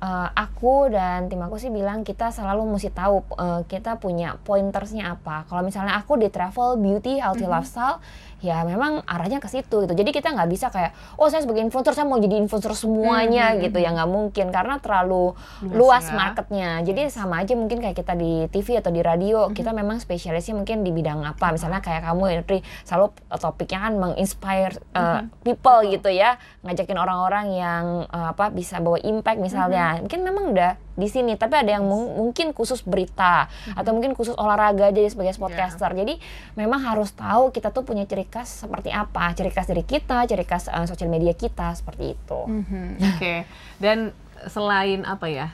uh, 0.05 0.29
aku 0.37 0.93
dan 0.93 1.33
tim 1.33 1.41
aku 1.41 1.57
sih 1.57 1.73
bilang 1.73 2.05
kita 2.05 2.29
selalu 2.29 2.61
mesti 2.77 2.93
tahu 2.93 3.25
uh, 3.41 3.65
kita 3.65 3.97
punya 3.97 4.37
pointersnya 4.45 5.17
apa 5.17 5.49
kalau 5.49 5.65
misalnya 5.65 5.97
aku 5.97 6.21
di 6.21 6.29
travel 6.29 6.77
beauty 6.77 7.17
healthy 7.17 7.45
mm 7.45 7.49
-hmm. 7.49 7.57
lifestyle 7.57 7.97
ya 8.39 8.63
memang 8.63 9.03
arahnya 9.03 9.43
ke 9.43 9.51
situ 9.51 9.83
gitu 9.83 9.93
jadi 9.93 10.09
kita 10.15 10.31
nggak 10.31 10.49
bisa 10.49 10.71
kayak 10.71 10.95
oh 11.19 11.27
saya 11.27 11.43
sebagai 11.43 11.59
influencer 11.63 11.91
saya 11.91 12.07
mau 12.07 12.19
jadi 12.19 12.39
influencer 12.39 12.71
semuanya 12.75 13.51
hmm. 13.53 13.67
gitu 13.67 13.77
ya 13.83 13.91
nggak 13.91 14.09
mungkin 14.09 14.47
karena 14.49 14.79
terlalu 14.79 15.35
luas, 15.63 15.75
luas 15.75 16.05
ya. 16.07 16.15
marketnya 16.15 16.69
jadi 16.87 17.01
sama 17.11 17.43
aja 17.43 17.53
mungkin 17.59 17.83
kayak 17.83 17.99
kita 17.99 18.15
di 18.15 18.47
TV 18.47 18.79
atau 18.79 18.91
di 18.95 19.03
radio 19.03 19.47
hmm. 19.47 19.55
kita 19.55 19.75
memang 19.75 19.99
spesialisnya 19.99 20.55
mungkin 20.55 20.87
di 20.87 20.91
bidang 20.95 21.23
apa 21.27 21.51
misalnya 21.51 21.83
kayak 21.83 22.07
kamu 22.07 22.23
Indri 22.39 22.59
selalu 22.87 23.11
topiknya 23.27 23.79
kan 23.83 23.93
menginspire 23.99 24.75
uh, 24.95 25.23
hmm. 25.23 25.43
people 25.43 25.79
gitu 25.91 26.09
ya 26.09 26.39
ngajakin 26.63 26.97
orang-orang 26.97 27.47
yang 27.53 27.85
uh, 28.07 28.31
apa 28.31 28.51
bisa 28.55 28.79
bawa 28.79 29.03
impact 29.03 29.39
misalnya 29.43 29.99
hmm. 29.99 30.07
mungkin 30.07 30.19
memang 30.23 30.45
udah 30.55 30.71
di 30.99 31.07
sini 31.07 31.39
tapi 31.39 31.55
ada 31.55 31.79
yang 31.79 31.87
mungkin 31.87 32.51
khusus 32.51 32.83
berita 32.83 33.47
hmm. 33.47 33.79
atau 33.79 33.91
mungkin 33.95 34.13
khusus 34.13 34.35
olahraga 34.35 34.91
jadi 34.91 35.07
sebagai 35.07 35.33
sportcaster 35.33 35.95
yeah. 35.95 35.99
jadi 36.05 36.13
memang 36.59 36.83
harus 36.83 37.15
tahu 37.15 37.55
kita 37.55 37.71
tuh 37.71 37.87
punya 37.87 38.03
ciri 38.03 38.27
khas 38.27 38.67
seperti 38.67 38.91
apa 38.91 39.31
ciri 39.33 39.49
khas 39.49 39.71
dari 39.71 39.87
kita 39.87 40.27
ciri 40.27 40.43
khas 40.43 40.67
uh, 40.67 40.85
sosial 40.85 41.07
media 41.07 41.31
kita 41.31 41.71
seperti 41.73 42.19
itu 42.19 42.39
hmm 42.45 42.99
oke 42.99 43.15
okay. 43.17 43.47
dan 43.79 44.11
selain 44.51 45.07
apa 45.07 45.31
ya 45.31 45.47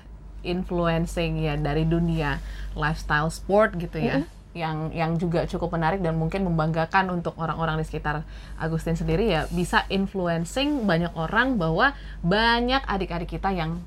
influencing 0.46 1.42
ya 1.42 1.58
dari 1.58 1.86
dunia 1.86 2.42
lifestyle 2.74 3.30
sport 3.30 3.78
gitu 3.78 4.02
ya 4.02 4.22
mm-hmm 4.22 4.36
yang 4.56 4.96
yang 4.96 5.20
juga 5.20 5.44
cukup 5.46 5.76
menarik 5.76 6.00
dan 6.00 6.16
mungkin 6.16 6.48
membanggakan 6.48 7.12
untuk 7.12 7.36
orang-orang 7.36 7.84
di 7.84 7.86
sekitar 7.86 8.24
Agustin 8.56 8.96
sendiri 8.96 9.28
ya 9.28 9.52
bisa 9.52 9.84
influencing 9.92 10.88
banyak 10.88 11.12
orang 11.20 11.60
bahwa 11.60 11.92
banyak 12.24 12.80
adik-adik 12.88 13.36
kita 13.36 13.52
yang 13.52 13.84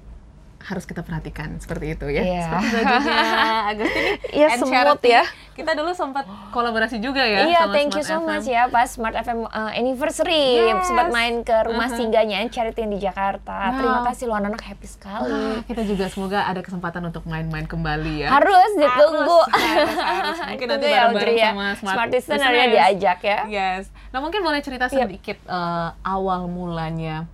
harus 0.59 0.85
kita 0.85 1.07
perhatikan 1.07 1.55
seperti 1.63 1.95
itu 1.95 2.07
ya. 2.11 2.23
Yeah. 2.27 2.59
Seperti 2.59 2.83
bajunya 2.83 3.25
Agustin 3.71 4.05
Iya 4.35 4.49
semut 4.59 5.03
ya. 5.07 5.25
Kita 5.55 5.75
dulu 5.75 5.91
sempat 5.95 6.27
kolaborasi 6.55 7.03
juga 7.03 7.23
ya 7.23 7.47
Iya, 7.47 7.55
yeah, 7.55 7.65
thank 7.71 7.95
Smart 7.95 7.99
you 7.99 8.05
so 8.07 8.17
FM. 8.19 8.27
much 8.27 8.47
ya 8.47 8.63
pas 8.67 8.89
Smart 8.91 9.15
FM 9.15 9.47
uh, 9.47 9.73
anniversary 9.75 10.67
yes. 10.67 10.87
sempat 10.91 11.15
main 11.15 11.47
ke 11.47 11.57
rumah 11.67 11.87
uh 11.87 11.91
-huh. 11.95 11.99
singgahnya 11.99 12.43
Charity 12.51 12.85
yang 12.85 12.93
di 12.95 13.01
Jakarta. 13.03 13.71
Wow. 13.71 13.77
Terima 13.79 14.01
kasih 14.11 14.25
lo 14.27 14.35
anak-anak 14.35 14.63
happy 14.67 14.89
sekali. 14.91 15.31
Uh, 15.31 15.59
kita 15.67 15.83
juga 15.87 16.05
semoga 16.11 16.39
ada 16.47 16.61
kesempatan 16.61 17.03
untuk 17.07 17.23
main-main 17.27 17.67
kembali 17.67 18.27
ya. 18.27 18.29
Harus 18.35 18.71
ditunggu. 18.75 19.41
Harus, 19.51 19.95
harus, 19.95 19.99
harus. 19.99 20.39
Mungkin 20.53 20.69
nanti 20.69 20.87
ya, 20.87 20.99
bareng-bareng 21.07 21.39
ya, 21.39 21.51
sama 21.55 21.67
Smart, 21.79 21.95
Smart 21.95 22.11
Listener 22.11 22.51
diajak 22.69 23.19
ya. 23.23 23.41
Yes. 23.47 23.83
Nah, 24.11 24.19
mungkin 24.25 24.41
boleh 24.41 24.61
cerita 24.65 24.89
sedikit 24.89 25.39
yep. 25.39 25.53
uh, 25.53 25.93
awal 26.03 26.49
mulanya 26.49 27.29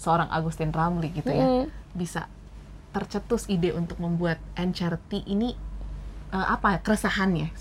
seorang 0.00 0.32
Agustin 0.32 0.72
Ramli 0.72 1.12
gitu 1.12 1.28
ya. 1.28 1.44
Mm. 1.44 1.64
Bisa 1.92 2.30
tercetus 2.90 3.46
ide 3.46 3.70
untuk 3.74 4.02
membuat 4.02 4.42
NCRT 4.58 5.26
ini 5.26 5.54
uh, 6.34 6.46
apa 6.54 6.82
keresahannya? 6.82 7.54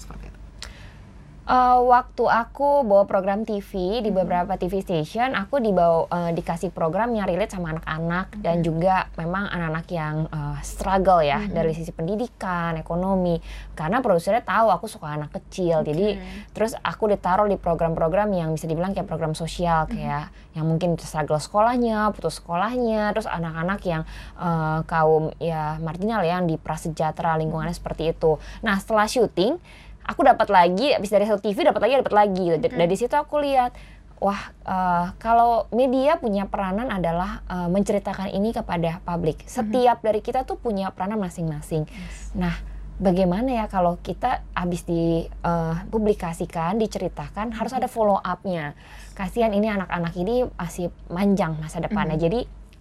Uh, 1.49 1.81
waktu 1.89 2.29
aku 2.29 2.85
bawa 2.85 3.09
program 3.09 3.41
TV 3.41 4.05
di 4.05 4.13
beberapa 4.13 4.53
TV 4.53 4.85
station, 4.85 5.33
aku 5.33 5.57
dibawa 5.57 6.05
uh, 6.05 6.29
dikasih 6.29 6.69
program 6.69 7.09
yang 7.17 7.25
relate 7.25 7.57
sama 7.57 7.73
anak-anak 7.73 8.37
okay. 8.37 8.45
dan 8.45 8.61
juga 8.61 9.09
memang 9.17 9.49
anak-anak 9.49 9.89
yang 9.89 10.29
uh, 10.29 10.61
struggle 10.61 11.25
ya 11.25 11.41
mm-hmm. 11.41 11.57
dari 11.57 11.73
sisi 11.73 11.89
pendidikan, 11.89 12.77
ekonomi. 12.77 13.41
Karena 13.73 13.97
produsernya 13.97 14.45
tahu 14.45 14.69
aku 14.69 14.85
suka 14.85 15.09
anak 15.09 15.41
kecil, 15.41 15.81
okay. 15.81 15.89
jadi 15.89 16.07
terus 16.53 16.77
aku 16.85 17.09
ditaruh 17.09 17.49
di 17.49 17.57
program-program 17.57 18.29
yang 18.29 18.53
bisa 18.53 18.69
dibilang 18.69 18.93
kayak 18.93 19.09
program 19.09 19.33
sosial 19.33 19.89
mm-hmm. 19.89 19.97
kayak 19.97 20.29
yang 20.53 20.69
mungkin 20.69 21.01
struggle 21.01 21.41
sekolahnya, 21.41 22.13
putus 22.13 22.37
sekolahnya, 22.37 23.09
terus 23.17 23.25
anak-anak 23.25 23.81
yang 23.89 24.05
uh, 24.37 24.85
kaum 24.85 25.33
ya 25.41 25.81
marginal 25.81 26.21
ya, 26.21 26.37
yang 26.37 26.45
di 26.45 26.61
prasejahtera 26.61 27.41
lingkungannya 27.41 27.73
seperti 27.73 28.13
itu. 28.13 28.37
Nah 28.61 28.77
setelah 28.77 29.09
syuting 29.09 29.57
aku 30.05 30.21
dapat 30.23 30.47
lagi 30.49 30.93
habis 30.93 31.11
dari 31.11 31.25
satu 31.25 31.41
TV 31.43 31.65
dapat 31.65 31.81
lagi 31.83 31.93
dapat 31.99 32.15
lagi 32.15 32.45
hmm. 32.55 32.77
dari 32.77 32.95
situ 32.95 33.15
aku 33.15 33.41
lihat 33.41 33.75
wah 34.19 34.51
uh, 34.67 35.15
kalau 35.17 35.71
media 35.71 36.19
punya 36.19 36.47
peranan 36.47 36.91
adalah 36.91 37.41
uh, 37.47 37.71
menceritakan 37.71 38.35
ini 38.35 38.51
kepada 38.51 38.99
publik 39.03 39.43
hmm. 39.43 39.49
setiap 39.49 40.03
hmm. 40.03 40.05
dari 40.05 40.19
kita 40.19 40.43
tuh 40.43 40.59
punya 40.59 40.91
peranan 40.91 41.19
masing-masing 41.19 41.87
yes. 41.87 42.35
nah 42.35 42.55
bagaimana 42.99 43.63
ya 43.63 43.65
kalau 43.71 43.95
kita 44.03 44.43
habis 44.51 44.83
dipublikasikan, 44.83 46.75
uh, 46.75 46.79
diceritakan, 46.83 47.55
harus 47.55 47.71
ada 47.71 47.87
follow 47.87 48.19
up-nya. 48.19 48.75
Kasihan 49.15 49.55
ini 49.55 49.71
anak-anak 49.71 50.13
ini 50.19 50.43
masih 50.59 50.91
manjang 51.07 51.55
masa 51.55 51.79
depannya. 51.79 52.19
-hmm. 52.19 52.25
Jadi 52.27 52.39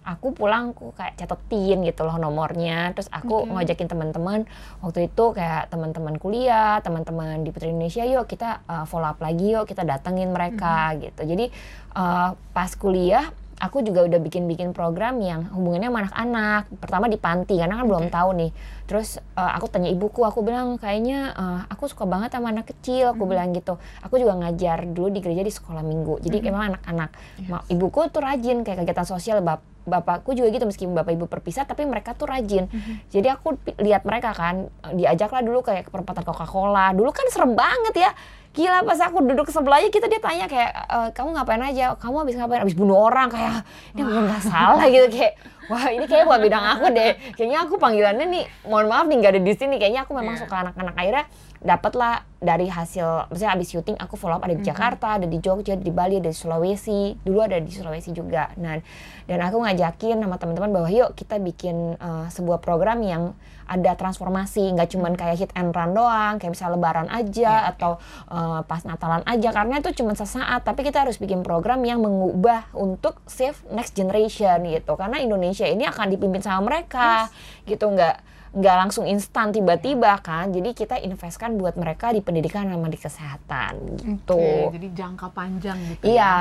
aku 0.09 0.33
pulang 0.33 0.73
aku 0.73 0.97
kayak 0.97 1.13
catetin 1.21 1.85
gitu 1.85 2.01
loh 2.01 2.17
nomornya 2.17 2.97
terus 2.97 3.05
aku 3.13 3.45
okay. 3.45 3.53
ngajakin 3.53 3.87
teman-teman 3.93 4.39
waktu 4.81 5.05
itu 5.05 5.25
kayak 5.37 5.69
teman-teman 5.69 6.17
kuliah 6.17 6.81
teman-teman 6.81 7.45
di 7.45 7.53
Putri 7.53 7.69
Indonesia 7.69 8.01
yuk 8.09 8.25
kita 8.25 8.65
uh, 8.65 8.85
follow 8.89 9.05
up 9.05 9.21
lagi 9.21 9.53
yuk 9.53 9.69
kita 9.69 9.85
datengin 9.85 10.33
mereka 10.33 10.89
mm-hmm. 10.89 11.01
gitu 11.05 11.21
jadi 11.29 11.45
uh, 11.93 12.33
pas 12.49 12.71
kuliah 12.73 13.29
aku 13.59 13.83
juga 13.83 14.07
udah 14.07 14.19
bikin-bikin 14.23 14.71
program 14.71 15.19
yang 15.19 15.51
hubungannya 15.51 15.91
sama 15.91 15.99
anak-anak. 16.07 16.61
Pertama 16.79 17.05
di 17.11 17.19
panti 17.19 17.59
karena 17.59 17.75
kan 17.75 17.85
okay. 17.85 17.91
belum 17.91 18.05
tahu 18.07 18.29
nih. 18.39 18.51
Terus 18.87 19.19
uh, 19.35 19.51
aku 19.59 19.67
tanya 19.69 19.91
ibuku, 19.91 20.23
aku 20.23 20.41
bilang 20.41 20.79
kayaknya 20.79 21.35
uh, 21.35 21.61
aku 21.67 21.91
suka 21.91 22.07
banget 22.07 22.33
sama 22.33 22.55
anak 22.55 22.71
kecil. 22.71 23.13
Aku 23.13 23.19
mm 23.19 23.21
-hmm. 23.21 23.31
bilang 23.35 23.47
gitu. 23.53 23.73
Aku 24.01 24.15
juga 24.17 24.33
ngajar 24.39 24.87
dulu 24.87 25.11
di 25.11 25.19
gereja 25.19 25.43
di 25.43 25.53
sekolah 25.53 25.83
minggu. 25.83 26.23
Jadi 26.23 26.39
mm 26.39 26.41
-hmm. 26.41 26.49
emang 26.49 26.63
anak-anak. 26.73 27.09
Yes. 27.43 27.61
Ibuku 27.69 27.99
tuh 28.09 28.23
rajin 28.23 28.63
kayak 28.63 28.87
kegiatan 28.87 29.05
sosial 29.05 29.43
bap 29.43 29.61
bapakku 29.89 30.37
juga 30.37 30.53
gitu 30.53 30.69
meskipun 30.69 30.93
bapak 30.93 31.17
ibu 31.17 31.25
perpisah 31.25 31.65
tapi 31.65 31.83
mereka 31.83 32.13
tuh 32.13 32.29
rajin. 32.29 32.69
Mm 32.69 32.79
-hmm. 32.79 32.95
Jadi 33.09 33.27
aku 33.33 33.57
lihat 33.81 34.05
mereka 34.05 34.31
kan 34.37 34.69
diajaklah 34.93 35.41
dulu 35.41 35.65
kayak 35.65 35.89
ke 35.89 35.91
perempatan 35.91 36.23
Coca-Cola. 36.23 36.93
Dulu 36.93 37.09
kan 37.09 37.25
serem 37.33 37.57
banget 37.57 38.07
ya 38.07 38.11
gila 38.49 38.81
pas 38.81 38.97
aku 39.05 39.21
duduk 39.21 39.45
sebelahnya 39.53 39.93
kita 39.93 40.09
dia 40.09 40.17
tanya 40.17 40.49
kayak 40.49 40.71
e, 40.73 40.97
kamu 41.13 41.37
ngapain 41.37 41.61
aja 41.61 41.93
kamu 42.01 42.25
habis 42.25 42.33
ngapain 42.33 42.61
habis 42.65 42.73
bunuh 42.73 42.97
orang 42.97 43.29
kayak 43.29 43.61
ini 43.93 44.01
bukan 44.01 44.23
nggak 44.25 44.43
salah 44.43 44.85
gitu 44.89 45.07
kayak 45.13 45.37
wah 45.69 45.85
ini 45.93 46.05
kayak 46.09 46.25
buat 46.25 46.41
bidang 46.41 46.65
aku 46.65 46.89
deh 46.89 47.13
kayaknya 47.37 47.69
aku 47.69 47.77
panggilannya 47.77 48.25
nih 48.25 48.43
mohon 48.65 48.89
maaf 48.89 49.05
nih 49.05 49.15
nggak 49.21 49.31
ada 49.37 49.41
di 49.45 49.53
sini 49.53 49.77
kayaknya 49.77 50.01
aku 50.01 50.17
memang 50.17 50.33
yeah. 50.33 50.41
suka 50.41 50.55
anak-anak 50.65 50.95
akhirnya 50.97 51.25
dapatlah 51.59 52.23
dari 52.39 52.71
hasil 52.71 53.27
misalnya 53.35 53.59
habis 53.59 53.67
syuting 53.75 53.99
aku 53.99 54.15
follow 54.15 54.39
up 54.39 54.43
ada 54.47 54.55
di 54.55 54.63
mm-hmm. 54.63 54.71
Jakarta 54.71 55.19
ada 55.19 55.27
di 55.27 55.43
Jogja 55.43 55.75
di 55.75 55.91
Bali 55.91 56.23
ada 56.23 56.31
di 56.31 56.37
Sulawesi 56.39 57.19
dulu 57.19 57.43
ada 57.43 57.59
di 57.59 57.67
Sulawesi 57.67 58.15
juga 58.15 58.47
nah 58.55 58.79
dan 59.27 59.39
aku 59.43 59.59
ngajakin 59.67 60.23
sama 60.23 60.39
teman-teman 60.39 60.71
bahwa 60.71 60.87
yuk 60.87 61.19
kita 61.19 61.35
bikin 61.43 61.99
uh, 61.99 62.31
sebuah 62.31 62.63
program 62.63 63.03
yang 63.03 63.35
ada 63.67 63.91
transformasi 63.99 64.71
nggak 64.71 64.87
cuman 64.95 65.13
kayak 65.19 65.35
hit 65.35 65.51
and 65.53 65.75
run 65.75 65.91
doang 65.91 66.39
kayak 66.39 66.55
misalnya 66.55 66.79
lebaran 66.79 67.07
aja 67.11 67.67
yeah. 67.67 67.69
atau 67.75 67.99
uh, 68.31 68.63
pas 68.63 68.81
Natalan 68.87 69.21
aja 69.27 69.51
karena 69.51 69.83
itu 69.83 69.91
cuma 69.99 70.15
sesaat 70.15 70.63
tapi 70.63 70.87
kita 70.87 71.03
harus 71.03 71.19
bikin 71.19 71.43
program 71.43 71.83
yang 71.83 71.99
mengubah 71.99 72.71
untuk 72.71 73.19
save 73.27 73.59
next 73.69 73.99
generation 73.99 74.63
gitu 74.63 74.95
karena 74.95 75.19
Indonesia 75.19 75.67
ini 75.67 75.83
akan 75.85 76.07
dipimpin 76.07 76.39
sama 76.39 76.71
mereka 76.71 77.27
yes. 77.27 77.75
gitu 77.75 77.85
nggak 77.91 78.28
nggak 78.49 78.75
langsung 78.85 79.05
instan 79.05 79.53
tiba-tiba 79.53 80.17
kan 80.25 80.49
jadi 80.49 80.73
kita 80.73 80.95
investkan 81.05 81.55
buat 81.55 81.77
mereka 81.77 82.09
di 82.09 82.21
pendidikan 82.25 82.65
sama 82.65 82.89
di 82.89 82.99
kesehatan 82.99 83.73
gitu 84.01 84.37
okay, 84.37 84.73
jadi 84.73 84.87
jangka 84.93 85.27
panjang 85.33 85.77
gitu 85.93 86.03
iya 86.09 86.33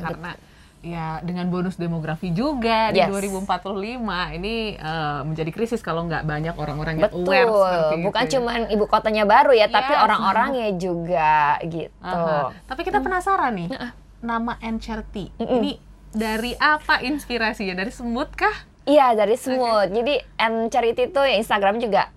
ya. 0.00 0.08
karena 0.08 0.30
gitu 0.32 0.52
ya 0.84 1.18
dengan 1.24 1.48
bonus 1.48 1.80
demografi 1.80 2.28
juga 2.30 2.92
yes. 2.92 3.08
di 3.08 3.32
2045 3.32 4.04
ini 4.36 4.76
uh, 4.76 5.24
menjadi 5.24 5.50
krisis 5.50 5.80
kalau 5.80 6.04
nggak 6.04 6.28
banyak 6.28 6.54
orang-orang 6.60 7.00
yang 7.00 7.08
Betul. 7.08 7.24
aware 7.24 7.48
seperti 7.48 7.96
bukan 8.04 8.24
itu. 8.28 8.32
cuman 8.36 8.60
ibu 8.68 8.84
kotanya 8.84 9.24
baru 9.24 9.52
ya 9.56 9.66
yes. 9.66 9.72
tapi 9.72 9.92
orang-orangnya 9.96 10.68
juga 10.76 11.56
gitu 11.64 12.04
uh 12.04 12.12
-huh. 12.12 12.46
tapi 12.68 12.84
kita 12.84 13.00
penasaran 13.00 13.56
nih 13.56 13.70
uh 13.72 13.92
nama 14.24 14.56
Encharity 14.64 15.28
uh 15.36 15.44
-uh. 15.44 15.56
ini 15.60 15.76
dari 16.08 16.56
apa 16.56 17.04
inspirasinya 17.04 17.76
dari 17.76 17.92
semut 17.92 18.32
kah 18.32 18.56
iya 18.84 19.16
dari 19.16 19.36
semut 19.36 19.88
okay. 19.88 19.94
jadi 19.96 20.14
Encharity 20.38 21.02
itu 21.12 21.20
ya 21.20 21.34
Instagram 21.40 21.80
juga 21.80 22.12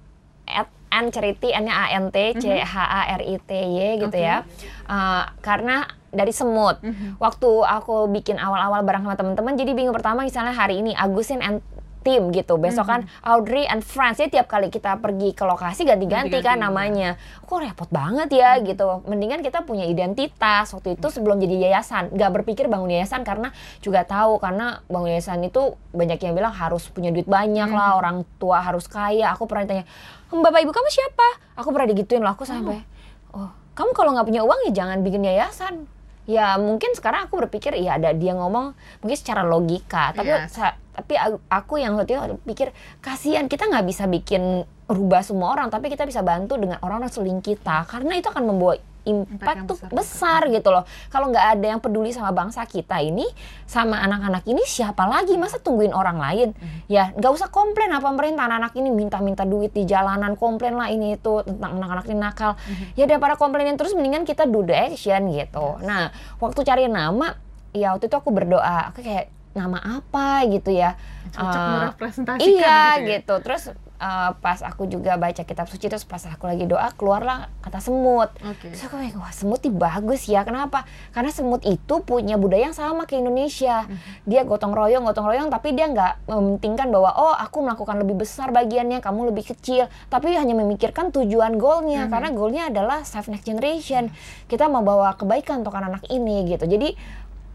at 0.48 0.68
N 0.88 1.12
Charity 1.12 1.52
N-nya 1.52 1.76
A 1.76 1.86
N 2.00 2.08
T 2.10 2.18
C 2.40 2.48
H 2.48 2.76
A 2.80 3.20
R 3.20 3.22
I 3.22 3.36
T 3.44 3.52
Y 3.52 4.00
gitu 4.00 4.08
okay. 4.08 4.24
ya. 4.24 4.48
Uh, 4.88 5.28
karena 5.44 5.84
dari 6.16 6.32
semut. 6.32 6.80
Mm-hmm. 6.80 7.20
Waktu 7.20 7.50
aku 7.68 8.08
bikin 8.10 8.40
awal-awal 8.40 8.82
bareng 8.88 9.04
sama 9.04 9.20
teman-teman, 9.20 9.54
jadi 9.60 9.72
bingung 9.76 9.92
pertama 9.92 10.24
misalnya 10.24 10.56
hari 10.56 10.80
ini 10.80 10.96
Agusin 10.96 11.44
and 11.44 11.60
tim 12.04 12.30
gitu. 12.34 12.58
Besok 12.58 12.86
kan. 12.86 13.02
Audrey 13.22 13.66
and 13.66 13.82
Friends. 13.86 14.18
Jadi 14.22 14.40
tiap 14.40 14.48
kali 14.50 14.70
kita 14.70 14.98
pergi 14.98 15.34
ke 15.34 15.44
lokasi 15.44 15.86
ganti-ganti 15.86 16.38
kan 16.42 16.62
namanya. 16.62 17.16
Kok 17.46 17.60
repot 17.62 17.90
banget 17.90 18.30
ya 18.34 18.58
gitu. 18.62 19.04
Mendingan 19.08 19.42
kita 19.46 19.64
punya 19.64 19.86
identitas. 19.88 20.72
Waktu 20.74 20.98
itu 20.98 21.08
sebelum 21.10 21.42
jadi 21.42 21.70
yayasan, 21.70 22.14
nggak 22.14 22.32
berpikir 22.42 22.70
bangun 22.70 22.94
yayasan 22.94 23.26
karena 23.26 23.52
juga 23.82 24.04
tahu 24.06 24.38
karena 24.38 24.82
bangun 24.92 25.14
yayasan 25.14 25.44
itu 25.46 25.76
banyak 25.94 26.20
yang 26.22 26.34
bilang 26.38 26.54
harus 26.54 26.86
punya 26.92 27.10
duit 27.10 27.26
banyak 27.26 27.70
lah, 27.72 27.98
orang 27.98 28.24
tua 28.38 28.62
harus 28.62 28.86
kaya. 28.86 29.34
Aku 29.34 29.50
pernah 29.50 29.66
tanya, 29.66 29.86
"Bapak 30.30 30.62
Ibu 30.64 30.72
kamu 30.72 30.90
siapa?" 30.90 31.28
Aku 31.58 31.74
pernah 31.74 31.90
digituin 31.90 32.22
loh 32.22 32.32
aku 32.32 32.46
sampai, 32.46 32.86
"Oh, 33.34 33.50
kamu 33.74 33.92
kalau 33.98 34.14
nggak 34.14 34.28
punya 34.28 34.42
uang 34.46 34.70
ya 34.70 34.86
jangan 34.86 35.02
bikin 35.02 35.26
yayasan." 35.26 35.97
Ya 36.28 36.60
mungkin 36.60 36.92
sekarang 36.92 37.32
aku 37.32 37.48
berpikir 37.48 37.72
ya 37.80 37.96
ada 37.96 38.12
dia 38.12 38.36
ngomong 38.36 38.76
mungkin 39.00 39.18
secara 39.18 39.48
logika 39.48 40.12
tapi 40.12 40.36
yes. 40.36 40.60
tapi 40.92 41.16
aku 41.48 41.80
yang 41.80 41.96
waktu 41.96 42.20
itu 42.20 42.36
pikir 42.44 42.76
kasihan 43.00 43.48
kita 43.48 43.64
nggak 43.72 43.88
bisa 43.88 44.12
bikin 44.12 44.68
rubah 44.92 45.24
semua 45.24 45.56
orang 45.56 45.72
tapi 45.72 45.88
kita 45.88 46.04
bisa 46.04 46.20
bantu 46.20 46.60
dengan 46.60 46.84
orang-orang 46.84 47.08
seling 47.08 47.40
kita 47.40 47.88
karena 47.88 48.20
itu 48.20 48.28
akan 48.28 48.44
membawa 48.44 48.76
impact 49.08 49.64
tuh 49.64 49.78
besar, 49.88 49.96
besar 49.96 50.42
gitu 50.52 50.70
loh. 50.70 50.84
Kalau 51.08 51.32
nggak 51.32 51.48
ada 51.56 51.66
yang 51.72 51.80
peduli 51.80 52.12
sama 52.12 52.36
bangsa 52.36 52.68
kita 52.68 53.00
ini, 53.00 53.24
sama 53.64 54.04
anak-anak 54.04 54.44
ini 54.46 54.62
siapa 54.68 55.08
lagi? 55.08 55.40
Masa 55.40 55.64
tungguin 55.64 55.96
orang 55.96 56.20
lain? 56.20 56.50
Mm-hmm. 56.52 56.80
Ya 56.92 57.16
nggak 57.16 57.32
usah 57.32 57.48
komplain 57.48 57.96
apa 57.96 58.04
pemerintah 58.12 58.52
anak-anak 58.52 58.74
ini 58.76 58.90
minta-minta 58.92 59.48
duit 59.48 59.72
di 59.72 59.88
jalanan, 59.88 60.36
komplain 60.36 60.76
lah 60.76 60.92
ini 60.92 61.16
itu 61.16 61.42
tentang 61.48 61.80
anak-anak 61.80 62.06
ini 62.12 62.20
nakal. 62.20 62.52
Mm-hmm. 62.60 62.88
Ya 63.00 63.06
daripada 63.08 63.40
komplainin 63.40 63.80
terus, 63.80 63.96
mendingan 63.96 64.28
kita 64.28 64.44
do 64.44 64.68
the 64.68 64.76
action 64.76 65.32
gitu. 65.32 65.80
Yes. 65.80 65.88
Nah 65.88 66.04
waktu 66.44 66.60
cari 66.68 66.92
nama, 66.92 67.40
ya 67.72 67.96
waktu 67.96 68.12
itu 68.12 68.16
aku 68.20 68.36
berdoa, 68.36 68.92
aku 68.92 69.00
kayak 69.00 69.32
nama 69.56 70.04
apa 70.04 70.46
gitu 70.52 70.70
ya. 70.70 71.00
Cocok 71.34 71.60
uh, 71.60 71.70
merepresentasikan 71.72 72.46
iya, 72.46 73.00
gitu, 73.00 73.08
ya? 73.08 73.10
gitu. 73.18 73.36
Terus 73.42 73.64
uh, 73.98 74.32
pas 74.38 74.60
aku 74.62 74.86
juga 74.90 75.18
baca 75.18 75.42
kitab 75.44 75.68
suci 75.70 75.90
terus 75.90 76.06
pas 76.06 76.22
aku 76.26 76.46
lagi 76.46 76.66
doa 76.70 76.90
keluarlah 76.94 77.50
kata 77.62 77.82
semut. 77.82 78.30
Okay. 78.38 78.74
Terus 78.74 78.84
aku 78.88 78.96
kayak 79.02 79.18
wah 79.18 79.34
semut 79.34 79.60
itu 79.62 79.74
bagus 79.74 80.26
ya. 80.30 80.46
Kenapa? 80.46 80.86
Karena 81.12 81.34
semut 81.34 81.62
itu 81.66 81.96
punya 82.06 82.38
budaya 82.38 82.70
yang 82.70 82.78
sama 82.78 83.10
ke 83.10 83.18
Indonesia. 83.18 83.86
Mm 83.86 83.94
-hmm. 83.94 84.14
Dia 84.30 84.42
gotong 84.46 84.74
royong 84.74 85.04
gotong 85.06 85.28
royong 85.28 85.50
tapi 85.50 85.74
dia 85.74 85.90
nggak 85.90 86.30
mementingkan 86.30 86.88
bahwa 86.90 87.12
oh 87.18 87.36
aku 87.36 87.66
melakukan 87.66 87.98
lebih 88.02 88.16
besar 88.24 88.54
bagiannya, 88.54 89.02
kamu 89.02 89.34
lebih 89.34 89.54
kecil. 89.54 89.90
Tapi 90.10 90.38
hanya 90.38 90.54
memikirkan 90.54 91.10
tujuan 91.12 91.58
goalnya 91.58 92.06
mm 92.06 92.08
-hmm. 92.08 92.14
karena 92.14 92.30
goalnya 92.34 92.64
adalah 92.70 93.00
save 93.04 93.30
next 93.34 93.46
generation. 93.46 94.14
Kita 94.48 94.70
mau 94.70 94.86
bawa 94.86 95.18
kebaikan 95.18 95.66
untuk 95.66 95.76
anak-anak 95.76 96.06
ini 96.14 96.46
gitu. 96.48 96.66
Jadi 96.70 96.96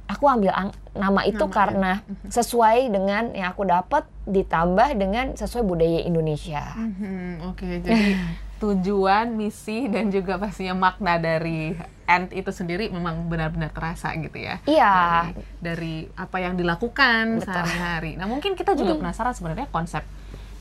aku 0.09 0.25
ambil 0.29 0.53
nama 0.93 1.21
itu 1.25 1.41
nama 1.41 1.55
karena 1.55 1.93
ya. 2.05 2.43
sesuai 2.43 2.93
dengan 2.93 3.33
yang 3.33 3.55
aku 3.55 3.65
dapat 3.65 4.05
ditambah 4.29 4.89
dengan 4.95 5.35
sesuai 5.35 5.65
budaya 5.65 6.01
Indonesia. 6.05 6.77
Mm-hmm, 6.77 7.49
Oke, 7.49 7.59
okay, 7.59 7.75
jadi 7.83 8.11
tujuan, 8.63 9.35
misi 9.35 9.91
dan 9.91 10.15
juga 10.15 10.39
pastinya 10.39 10.79
makna 10.79 11.19
dari 11.19 11.75
end 12.07 12.31
itu 12.31 12.51
sendiri 12.55 12.93
memang 12.95 13.27
benar-benar 13.27 13.75
terasa 13.75 14.15
gitu 14.15 14.39
ya. 14.39 14.63
Iya. 14.69 14.95
Dari, 15.35 15.35
dari 15.59 15.95
apa 16.15 16.37
yang 16.39 16.55
dilakukan 16.55 17.43
sehari-hari. 17.43 18.15
Nah 18.15 18.31
mungkin 18.31 18.55
kita 18.55 18.79
juga 18.79 18.95
hmm. 18.95 19.01
penasaran 19.03 19.35
sebenarnya 19.35 19.67
konsep 19.73 20.07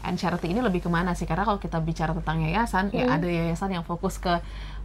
and 0.01 0.17
charity 0.17 0.49
ini 0.49 0.65
lebih 0.65 0.81
ke 0.81 0.89
mana 0.89 1.13
sih? 1.13 1.29
Karena 1.29 1.45
kalau 1.45 1.61
kita 1.61 1.77
bicara 1.77 2.17
tentang 2.17 2.41
yayasan, 2.41 2.89
ya 2.89 3.05
hmm. 3.05 3.09
ya 3.09 3.15
ada 3.21 3.27
yayasan 3.29 3.69
yang 3.77 3.85
fokus 3.85 4.17
ke 4.17 4.41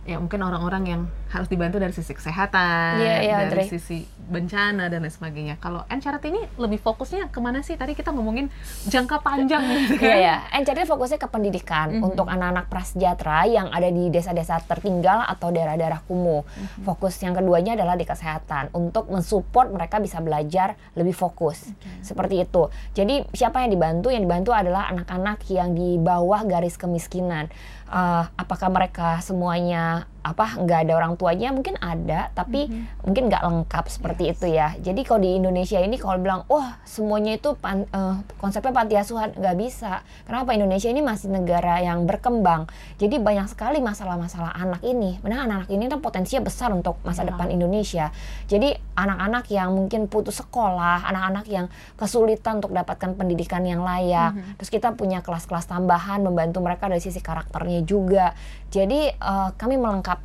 ya 0.07 0.17
mungkin 0.17 0.39
orang-orang 0.39 0.83
yang 0.87 1.03
harus 1.27 1.47
dibantu 1.47 1.77
dari 1.77 1.91
sisi 1.91 2.15
kesehatan, 2.15 3.03
Iya, 3.03 3.17
iya, 3.21 3.37
dari 3.45 3.51
Dre. 3.53 3.65
sisi 3.69 4.07
bencana 4.17 4.87
dan 4.87 5.03
lain 5.03 5.11
sebagainya. 5.11 5.55
Kalau 5.57 5.83
N 5.87 5.99
Charity 5.99 6.31
ini 6.31 6.43
lebih 6.57 6.79
fokusnya 6.79 7.29
ke 7.29 7.39
mana 7.39 7.61
sih? 7.61 7.75
Tadi 7.75 7.93
kita 7.93 8.11
ngomongin 8.11 8.47
jangka 8.85 9.19
panjang 9.19 9.63
gitu 9.67 9.95
kan? 10.01 10.07
Iya 10.07 10.17
ya, 10.17 10.37
Encarity 10.55 10.87
fokusnya 10.87 11.19
ke 11.19 11.27
pendidikan 11.27 11.99
Mhm. 11.99 12.03
untuk 12.05 12.27
anak-anak 12.27 12.67
prasejahtera 12.67 13.45
yang 13.45 13.67
ada 13.69 13.87
di 13.87 14.07
desa-desa 14.09 14.63
tertinggal 14.63 15.23
atau 15.23 15.51
daerah-daerah 15.51 16.03
kumuh. 16.03 16.47
Mhm. 16.47 16.83
Fokus 16.83 17.19
yang 17.19 17.35
keduanya 17.35 17.75
adalah 17.75 17.95
di 17.95 18.03
kesehatan 18.03 18.71
untuk 18.73 19.07
mensupport 19.07 19.69
mereka 19.69 19.99
bisa 19.99 20.19
belajar 20.19 20.79
lebih 20.93 21.13
fokus. 21.13 21.67
Seperti 22.01 22.41
itu. 22.41 22.67
Jadi 22.93 23.27
siapa 23.33 23.61
yang 23.61 23.71
dibantu? 23.71 24.09
Yang 24.09 24.23
dibantu 24.25 24.51
adalah 24.53 24.87
anak-anak 24.89 25.43
yang 25.49 25.75
di 25.75 25.99
bawah 25.99 26.43
garis 26.45 26.75
kemiskinan. 26.77 27.51
Eh, 27.87 28.25
apakah 28.35 28.67
mereka 28.67 29.23
semuanya 29.23 30.11
apa 30.27 30.59
nggak 30.59 30.91
ada 30.91 30.93
orang 30.99 31.15
tuanya 31.15 31.55
mungkin 31.55 31.79
ada 31.79 32.35
tapi 32.35 32.67
mungkin 33.07 33.31
nggak 33.31 33.43
lengkap 33.47 33.85
seperti 33.87 34.35
itu 34.35 34.51
ya. 34.51 34.75
Jadi 34.77 35.07
kalau 35.07 35.23
di 35.23 35.39
Indonesia 35.39 35.79
ini 35.79 35.95
kalau 35.95 36.19
bilang 36.19 36.43
wah 36.51 36.83
semuanya 36.83 37.39
itu 37.39 37.55
pan- 37.55 37.87
eh, 37.87 38.15
konsepnya 38.37 38.75
panti 38.75 38.99
asuhan 38.99 39.31
nggak 39.33 39.55
bisa. 39.55 40.03
Kenapa? 40.27 40.51
Indonesia 40.51 40.91
ini 40.91 40.99
masih 40.99 41.31
negara 41.31 41.79
yang 41.79 42.03
berkembang. 42.03 42.67
Jadi 42.99 43.21
banyak 43.21 43.47
sekali 43.47 43.79
masalah-masalah 43.79 44.57
anak 44.57 44.83
ini. 44.83 45.21
Benar 45.23 45.47
anak-anak 45.47 45.71
ini 45.71 45.87
kan 45.87 46.01
potensinya 46.01 46.43
besar 46.43 46.73
untuk 46.73 46.99
masa 47.05 47.23
Ya. 47.23 47.31
depan 47.31 47.53
Indonesia. 47.53 48.11
Jadi 48.49 48.75
anak-anak 48.97 49.45
yang 49.49 49.71
mungkin 49.71 50.09
putus 50.09 50.41
sekolah 50.41 51.05
anak-anak 51.05 51.45
yang 51.47 51.67
kesulitan 51.95 52.59
untuk 52.59 52.73
dapatkan 52.73 53.15
pendidikan 53.15 53.61
yang 53.63 53.85
layak 53.85 54.33
terus 54.57 54.69
kita 54.69 54.91
punya 54.93 55.21
kelas-kelas 55.21 55.67
tambahan 55.67 56.25
membantu 56.25 56.59
mereka 56.59 56.89
dari 56.89 56.99
sisi 56.99 57.21
karakternya 57.21 57.85
juga. 57.85 58.33
Jadi 58.67 59.13
eh, 59.13 59.49
kami 59.55 59.77
melengkapi 59.77 60.16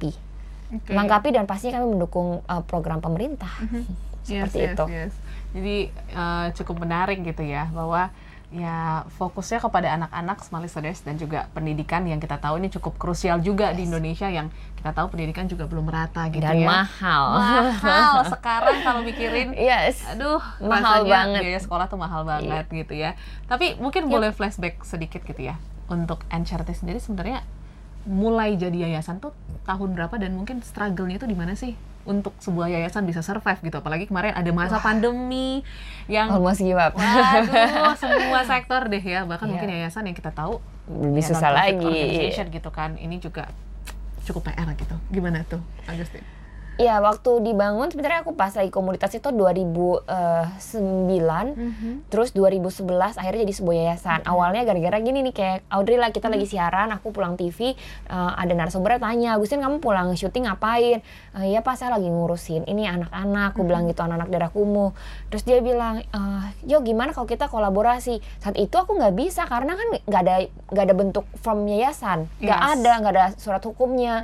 Oke. 0.72 0.88
melengkapi 0.88 1.36
dan 1.36 1.44
pastinya 1.44 1.84
kami 1.84 2.00
mendukung 2.00 2.40
uh, 2.48 2.64
program 2.64 3.04
pemerintah 3.04 3.52
Yes, 4.30 4.48
seperti 4.54 4.58
yes, 4.62 4.72
itu. 4.72 4.86
yes. 4.88 5.14
Jadi 5.52 5.78
eh, 5.92 6.48
cukup 6.56 6.76
menarik 6.88 7.20
gitu 7.28 7.44
ya 7.44 7.68
bahwa 7.76 8.08
ya 8.52 9.08
fokusnya 9.16 9.64
kepada 9.64 9.96
anak-anak 9.96 10.44
Small 10.44 10.68
Listeners 10.68 11.00
dan 11.08 11.16
juga 11.16 11.48
pendidikan 11.56 12.04
yang 12.04 12.20
kita 12.20 12.36
tahu 12.36 12.60
ini 12.60 12.68
cukup 12.68 13.00
krusial 13.00 13.40
juga 13.40 13.72
di 13.72 13.88
Indonesia 13.88 14.28
yang 14.28 14.52
kita 14.76 14.92
tahu 14.92 15.16
pendidikan 15.16 15.48
juga 15.48 15.72
belum 15.72 15.88
merata 15.88 16.28
gitu 16.28 16.44
dan 16.44 16.60
ya. 16.60 16.68
mahal. 16.68 17.26
Mahal 17.40 18.16
sekarang 18.36 18.78
kalau 18.84 19.02
mikirin 19.08 19.56
yes. 19.56 20.04
aduh 20.04 20.44
Mahal 20.60 21.08
banget. 21.08 21.48
Biaya 21.48 21.60
sekolah 21.64 21.88
tuh 21.88 21.96
mahal 21.96 22.28
banget 22.28 22.68
gitu 22.68 22.94
ya. 22.94 23.16
Tapi 23.48 23.80
mungkin 23.80 24.12
boleh 24.12 24.36
flashback 24.36 24.84
sedikit 24.84 25.24
gitu 25.24 25.48
ya 25.48 25.56
untuk 25.88 26.28
Encharity 26.28 26.76
sendiri 26.76 27.00
sebenarnya 27.00 27.48
mulai 28.04 28.54
jadi 28.54 28.90
yayasan 28.90 29.18
tuh 29.18 29.32
tahun 29.62 29.94
berapa 29.94 30.16
dan 30.16 30.34
mungkin 30.34 30.60
struggle-nya 30.60 31.18
tuh 31.18 31.26
di 31.26 31.34
mana 31.34 31.54
sih 31.54 31.74
untuk 32.02 32.34
sebuah 32.38 32.66
yayasan 32.68 33.06
bisa 33.06 33.22
survive 33.22 33.62
gitu 33.62 33.78
apalagi 33.78 34.06
kemarin 34.06 34.34
ada 34.34 34.50
masa 34.50 34.82
pandemi 34.82 35.62
yang 36.08 36.34
Almost 36.34 36.60
give 36.60 36.74
up. 36.76 36.98
waduh 36.98 37.94
semua 37.94 38.42
sektor 38.52 38.90
deh 38.90 38.98
ya 39.00 39.22
bahkan 39.22 39.46
Iya. 39.46 39.54
mungkin 39.54 39.70
yayasan 39.72 40.04
yang 40.04 40.18
kita 40.18 40.34
tahu 40.34 40.58
Lebih 40.90 41.22
ya, 41.22 41.30
susah 41.30 41.50
lagi. 41.54 42.34
gitu 42.50 42.70
kan 42.70 42.98
ini 42.98 43.18
juga 43.18 43.54
cukup 44.22 44.50
PR 44.50 44.66
gitu 44.74 44.98
gimana 45.10 45.46
tuh 45.46 45.62
Agustin? 45.86 46.26
Ya 46.82 46.98
waktu 46.98 47.46
dibangun 47.46 47.94
sebenarnya 47.94 48.26
aku 48.26 48.34
pas 48.34 48.50
lagi 48.52 48.74
komunitas 48.74 49.14
itu 49.14 49.30
2009 49.30 50.10
terus 52.10 52.34
2011 52.34 52.82
akhirnya 53.16 53.46
jadi 53.46 53.54
sebuah 53.54 53.76
yayasan. 53.78 54.20
Awalnya 54.26 54.66
gara-gara 54.66 54.98
gini 54.98 55.22
nih 55.22 55.34
kayak 55.34 55.58
Audrey 55.70 55.96
lah 55.96 56.10
kita 56.10 56.26
lagi 56.26 56.50
siaran, 56.50 56.90
aku 56.90 57.12
pulang 57.12 57.38
TV, 57.38 57.78
eh, 58.08 58.32
ada 58.34 58.50
narasumbernya 58.52 58.98
tanya, 59.00 59.30
Agustin 59.38 59.62
kamu 59.62 59.78
pulang 59.78 60.10
syuting 60.14 60.50
ngapain? 60.50 61.06
"Eh, 61.38 61.46
Iya 61.52 61.62
pak 61.62 61.76
saya 61.76 61.94
lagi 61.94 62.08
ngurusin 62.08 62.64
ini 62.66 62.88
anak-anak, 62.88 63.54
aku 63.54 63.62
bilang 63.62 63.86
gitu 63.86 64.02
anak-anak 64.02 64.30
daerah 64.30 64.50
kumuh. 64.50 64.96
Terus 65.28 65.44
dia 65.44 65.60
bilang, 65.60 66.00
"Eh, 66.00 66.44
yo 66.66 66.80
gimana 66.80 67.12
kalau 67.12 67.28
kita 67.28 67.46
kolaborasi? 67.46 68.18
Saat 68.40 68.56
itu 68.56 68.72
aku 68.74 68.96
nggak 68.96 69.14
bisa 69.14 69.44
karena 69.46 69.76
kan 69.76 69.88
nggak 70.02 70.22
ada 70.22 70.36
nggak 70.72 70.86
ada 70.88 70.96
bentuk 70.96 71.26
from 71.38 71.68
yayasan, 71.68 72.32
nggak 72.40 72.56
Yes. 72.58 72.72
ada 72.74 72.92
nggak 72.98 73.14
ada 73.14 73.26
surat 73.36 73.60
hukumnya. 73.62 74.24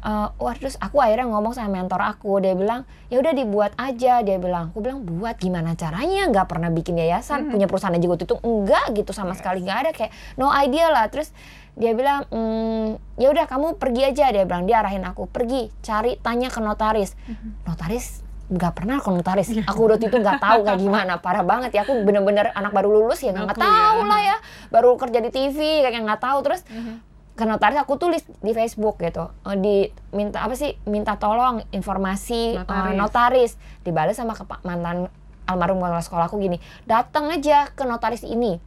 Eh, 0.00 0.28
wah 0.32 0.54
terus 0.54 0.78
aku 0.78 0.98
akhirnya 0.98 1.26
ngomong 1.26 1.50
sama 1.52 1.76
mentor 1.76 1.97
aku, 2.00 2.38
dia 2.38 2.54
bilang 2.54 2.82
ya 3.08 3.18
udah 3.18 3.32
dibuat 3.32 3.72
aja, 3.74 4.20
dia 4.20 4.36
bilang, 4.36 4.70
aku 4.70 4.78
bilang 4.80 5.02
buat 5.02 5.36
gimana 5.36 5.74
caranya? 5.74 6.26
Nggak 6.28 6.46
pernah 6.46 6.70
bikin 6.70 6.96
yayasan, 6.96 7.48
punya 7.48 7.66
perusahaan 7.66 7.94
aja 7.94 8.06
waktu 8.06 8.24
itu. 8.24 8.36
Enggak 8.40 8.86
gitu 8.94 9.10
sama 9.10 9.34
sekali 9.34 9.62
nggak 9.62 9.78
ada. 9.82 9.90
Kayak 9.90 10.12
no 10.36 10.50
idea 10.50 10.88
lah. 10.88 11.06
Terus 11.08 11.30
dia 11.78 11.94
bilang, 11.94 12.26
"Hmm, 12.28 12.98
ya 13.14 13.30
udah 13.30 13.46
kamu 13.46 13.78
pergi 13.78 14.02
aja, 14.10 14.30
dia 14.30 14.42
bilang 14.42 14.66
dia 14.66 14.82
arahin 14.82 15.06
aku 15.06 15.26
pergi 15.26 15.70
cari 15.80 16.18
tanya 16.18 16.50
ke 16.50 16.58
notaris, 16.58 17.14
notaris 17.62 18.26
nggak 18.48 18.72
pernah 18.80 18.96
ke 18.96 19.08
notaris. 19.12 19.48
Aku 19.68 19.84
waktu 19.84 20.08
itu 20.08 20.16
nggak 20.16 20.40
tahu 20.40 20.64
kayak 20.64 20.80
gimana, 20.80 21.20
parah 21.20 21.44
banget 21.44 21.70
ya. 21.76 21.84
Aku 21.84 22.00
bener-bener 22.00 22.48
anak 22.56 22.72
baru 22.72 22.88
lulus 22.88 23.20
ya 23.20 23.36
nggak 23.36 23.54
Aku 23.54 23.60
tahu 23.60 23.98
ya. 24.00 24.08
lah 24.08 24.20
ya, 24.24 24.36
baru 24.72 24.96
kerja 24.96 25.20
di 25.20 25.28
TV 25.28 25.84
kayak 25.84 26.00
nggak 26.00 26.20
tahu. 26.24 26.38
Terus 26.48 26.64
ke 26.64 27.07
notaris 27.40 27.76
aku 27.76 27.94
tulis 27.94 28.22
di 28.38 28.50
Facebook 28.50 28.98
gitu. 28.98 29.30
Eh, 29.44 29.56
di 29.56 29.76
minta 30.10 30.40
apa 30.40 30.54
sih 30.54 30.74
minta 30.84 31.14
tolong 31.14 31.62
informasi 31.70 32.54
eh, 32.54 32.58
Notaris. 32.58 32.96
notaris, 32.96 33.50
dibalas 33.80 34.14
sama 34.14 34.32
kepa- 34.32 34.58
mantan 34.62 35.06
almarhum 35.44 35.78
kepala 35.78 35.98
sekolahku 35.98 36.36
gini 36.36 36.56
datang 36.82 37.28
aja 37.28 37.68
ke 37.68 37.82
notaris 37.82 38.22
ini. 38.22 38.58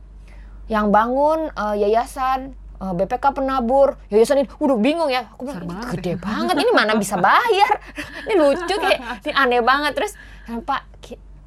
Yang 0.66 0.86
bangun 0.88 1.40
eh, 1.50 1.76
yayasan 1.82 2.54
eh, 2.78 2.94
BPK 2.94 3.26
penabur. 3.34 4.00
Yayasan 4.08 4.42
ini 4.42 4.50
udah 4.56 4.78
bingung 4.78 5.10
ya. 5.10 5.28
Aku 5.30 5.44
bilang 5.44 5.66
banget 5.66 5.92
gede 5.96 6.14
banget 6.16 6.56
ini 6.56 6.72
mana 6.72 6.96
bisa 6.96 7.16
bayar? 7.16 7.82
Ini 8.22 8.38
lucu 8.38 8.76
kayak 8.78 9.26
ini 9.26 9.34
aneh 9.34 9.60
banget. 9.60 9.98
Terus 9.98 10.14
Pak 10.62 10.82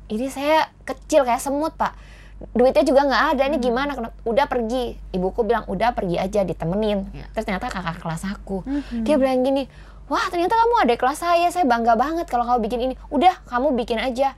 ini 0.05 0.29
saya 0.29 0.69
kecil 0.83 1.23
kayak 1.23 1.41
semut 1.41 1.73
Pak 1.73 1.97
duitnya 2.53 2.83
juga 2.83 3.01
nggak 3.05 3.25
ada 3.33 3.43
ini 3.47 3.57
gimana? 3.59 3.91
Kena- 3.93 4.15
udah 4.23 4.47
pergi. 4.47 4.99
Ibuku 5.11 5.41
bilang 5.43 5.65
udah 5.65 5.93
pergi 5.93 6.17
aja 6.17 6.43
ditemenin. 6.43 7.09
Ya. 7.11 7.27
terus 7.31 7.45
ternyata 7.45 7.69
kakak 7.69 7.99
kelas 7.99 8.23
aku. 8.27 8.63
Dia 9.01 9.17
bilang 9.17 9.41
gini 9.41 9.65
wah 10.05 10.27
ternyata 10.29 10.53
kamu 10.55 10.75
ada 10.85 10.95
kelas 10.95 11.19
saya. 11.19 11.49
Saya 11.49 11.65
bangga 11.65 11.95
banget 11.95 12.27
kalau 12.27 12.45
kamu 12.45 12.59
bikin 12.63 12.81
ini. 12.83 12.95
Udah 13.09 13.39
kamu 13.45 13.73
bikin 13.75 13.97
aja. 13.97 14.37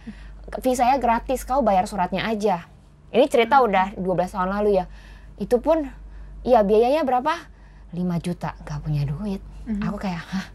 Fee 0.61 0.72
saya 0.72 0.96
gratis. 0.96 1.42
Kamu 1.42 1.61
bayar 1.61 1.85
suratnya 1.85 2.22
aja. 2.22 2.68
Ini 3.11 3.26
cerita 3.26 3.59
udah 3.59 3.96
12 3.96 4.04
tahun 4.28 4.50
lalu 4.52 4.76
ya. 4.76 4.85
Itu 5.37 5.59
pun 5.59 5.88
ya 6.42 6.62
biayanya 6.62 7.02
berapa? 7.02 7.32
5 7.90 7.96
juta. 8.20 8.54
Nggak 8.62 8.78
punya 8.80 9.02
duit. 9.04 9.40
Aku 9.82 9.98
kayak 9.98 10.22
hah? 10.22 10.46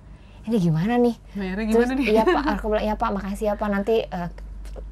Ini 0.42 0.58
gimana 0.58 0.96
nih? 0.96 1.16
Bayarnya 1.36 1.66
Terus 1.68 1.70
gimana 1.70 1.94
nih? 1.94 2.06
iya 2.10 2.24
pak, 2.24 2.44
aku 2.58 2.66
bilang 2.72 2.86
iya 2.88 2.96
pak, 2.96 3.10
makasih 3.12 3.46
ya 3.46 3.54
pak. 3.54 3.70
Nanti 3.70 3.96
eh, 4.02 4.30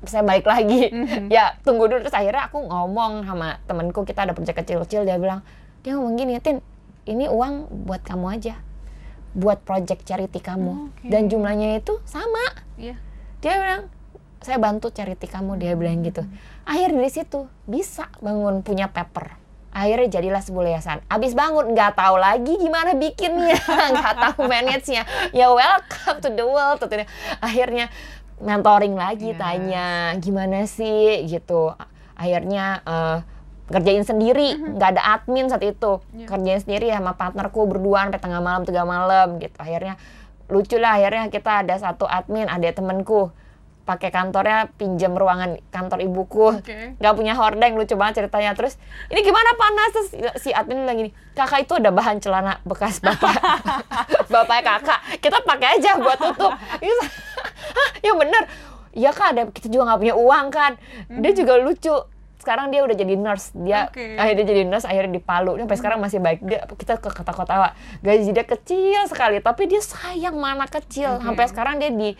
saya 0.05 0.23
balik 0.23 0.45
lagi. 0.47 0.91
ya 1.35 1.55
tunggu 1.63 1.87
dulu. 1.87 2.03
Terus 2.03 2.15
akhirnya 2.15 2.47
aku 2.47 2.63
ngomong 2.63 3.23
sama 3.25 3.59
temanku 3.65 4.03
kita 4.03 4.27
ada 4.27 4.33
proyek 4.35 4.55
kecil-kecil. 4.59 5.03
Dia 5.07 5.17
bilang 5.19 5.43
dia 5.83 5.95
ngomong 5.95 6.19
gini 6.19 6.39
Tin 6.43 6.59
ini 7.07 7.25
uang 7.27 7.71
buat 7.87 8.03
kamu 8.03 8.25
aja. 8.39 8.55
Buat 9.33 9.63
project 9.63 10.03
charity 10.03 10.41
kamu. 10.41 10.91
Oke. 10.93 11.07
dan 11.07 11.29
jumlahnya 11.29 11.79
itu 11.79 11.97
sama. 12.03 12.41
Iya. 12.79 12.95
dia 13.39 13.55
bilang 13.55 13.83
saya 14.39 14.59
bantu 14.59 14.91
charity 14.91 15.27
kamu 15.27 15.59
dia 15.59 15.75
bilang 15.75 15.99
gitu. 16.03 16.23
Akhirnya 16.63 17.03
dari 17.03 17.11
situ 17.11 17.47
bisa 17.67 18.07
bangun 18.23 18.63
punya 18.63 18.87
paper. 18.91 19.39
Akhirnya 19.69 20.09
jadilah 20.09 20.41
sebuah 20.41 20.65
yayasan. 20.65 20.99
Abis 21.05 21.37
bangun 21.37 21.77
nggak 21.77 21.93
tahu 21.93 22.17
lagi 22.17 22.57
gimana 22.57 22.97
bikinnya. 22.97 23.53
Nggak 23.93 24.15
tahu 24.17 24.49
manage-nya. 24.49 25.05
Ya 25.29 25.53
welcome 25.53 26.19
to 26.25 26.29
the 26.33 26.41
world 26.41 26.81
tentunya 26.81 27.05
akhirnya 27.37 27.93
mentoring 28.39 28.95
lagi 28.95 29.35
Yes. 29.35 29.39
tanya 29.39 29.87
gimana 30.19 30.63
sih? 30.65 31.27
Gitu. 31.27 31.75
Akhirnya 32.15 32.83
eh, 32.83 33.17
kerjain 33.69 34.03
sendiri. 34.03 34.57
Nggak 34.57 34.89
ada 34.97 35.01
admin 35.19 35.47
saat 35.51 35.63
itu. 35.63 36.01
Iya. 36.15 36.27
kerjain 36.27 36.59
sendiri 36.63 36.87
sama 36.89 37.13
partnerku 37.15 37.67
berdua 37.69 38.07
sampai 38.09 38.21
tengah 38.21 38.41
malam 38.41 38.61
tengah 38.65 38.87
malam 38.87 39.37
gitu. 39.37 39.55
Akhirnya 39.59 39.95
lucu 40.49 40.81
lah 40.81 40.97
akhirnya 40.97 41.29
kita 41.29 41.61
ada 41.61 41.75
satu 41.77 42.09
admin 42.09 42.49
ada 42.49 42.65
temenku 42.73 43.29
pakai 43.89 44.13
kantornya 44.13 44.69
pinjam 44.77 45.17
ruangan 45.17 45.57
kantor 45.73 46.05
ibuku. 46.05 46.61
Oke. 46.61 46.93
nggak 47.01 47.13
punya 47.17 47.33
hordeng 47.33 47.73
lucu 47.73 47.97
banget 47.97 48.21
ceritanya. 48.21 48.53
Terus 48.53 48.77
ini 49.09 49.25
gimana 49.25 49.49
panas 49.57 49.89
terus 49.89 50.09
si 50.45 50.53
admin 50.53 50.85
bilang 50.85 50.97
gini 51.01 51.11
kakak 51.33 51.65
itu 51.65 51.73
ada 51.81 51.89
bahan 51.89 52.21
celana 52.21 52.61
bekas 52.69 53.01
bapak. 53.01 53.33
Bapaknya 54.31 54.61
kakak. 54.77 54.99
Kita 55.17 55.41
pakai 55.41 55.81
aja 55.81 55.97
buat 55.97 56.21
tutup. 56.21 56.53
Ya 57.99 58.15
bener. 58.15 58.43
Ya 58.95 59.11
kak 59.11 59.35
ada 59.35 59.43
kita 59.51 59.67
juga 59.67 59.89
nggak 59.91 59.99
punya 60.05 60.15
uang 60.15 60.45
kan 60.53 60.71
dia 61.09 61.31
juga 61.33 61.57
lucu. 61.57 61.97
Sekarang 62.39 62.71
dia 62.71 62.85
udah 62.85 62.95
jadi 62.95 63.19
nurse. 63.19 63.51
Dia 63.57 63.91
Oke. 63.91 64.15
akhirnya 64.15 64.45
jadi 64.47 64.61
nurse 64.63 64.87
akhirnya 64.87 65.19
di 65.19 65.21
Palu. 65.23 65.59
Sampai 65.59 65.77
sekarang 65.81 65.99
masih 65.99 66.23
baik. 66.23 66.39
Dia 66.45 66.63
kita 66.71 67.01
ke 67.01 67.11
kota-kota 67.11 67.75
gaji 67.99 68.31
dia 68.31 68.45
kecil 68.47 69.01
sekali 69.11 69.43
tapi 69.43 69.67
dia 69.67 69.81
sayang 69.83 70.37
mana 70.39 70.69
kecil. 70.69 71.19
Oke. 71.19 71.25
sampai 71.25 71.45
sekarang 71.51 71.75
dia 71.83 71.91
di 71.91 72.15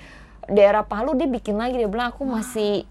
daerah 0.50 0.82
Palu 0.82 1.14
dia 1.14 1.26
bikin 1.26 1.56
lagi 1.56 1.76
dia 1.76 1.86
bilang 1.86 2.10
aku 2.10 2.24
masih 2.24 2.84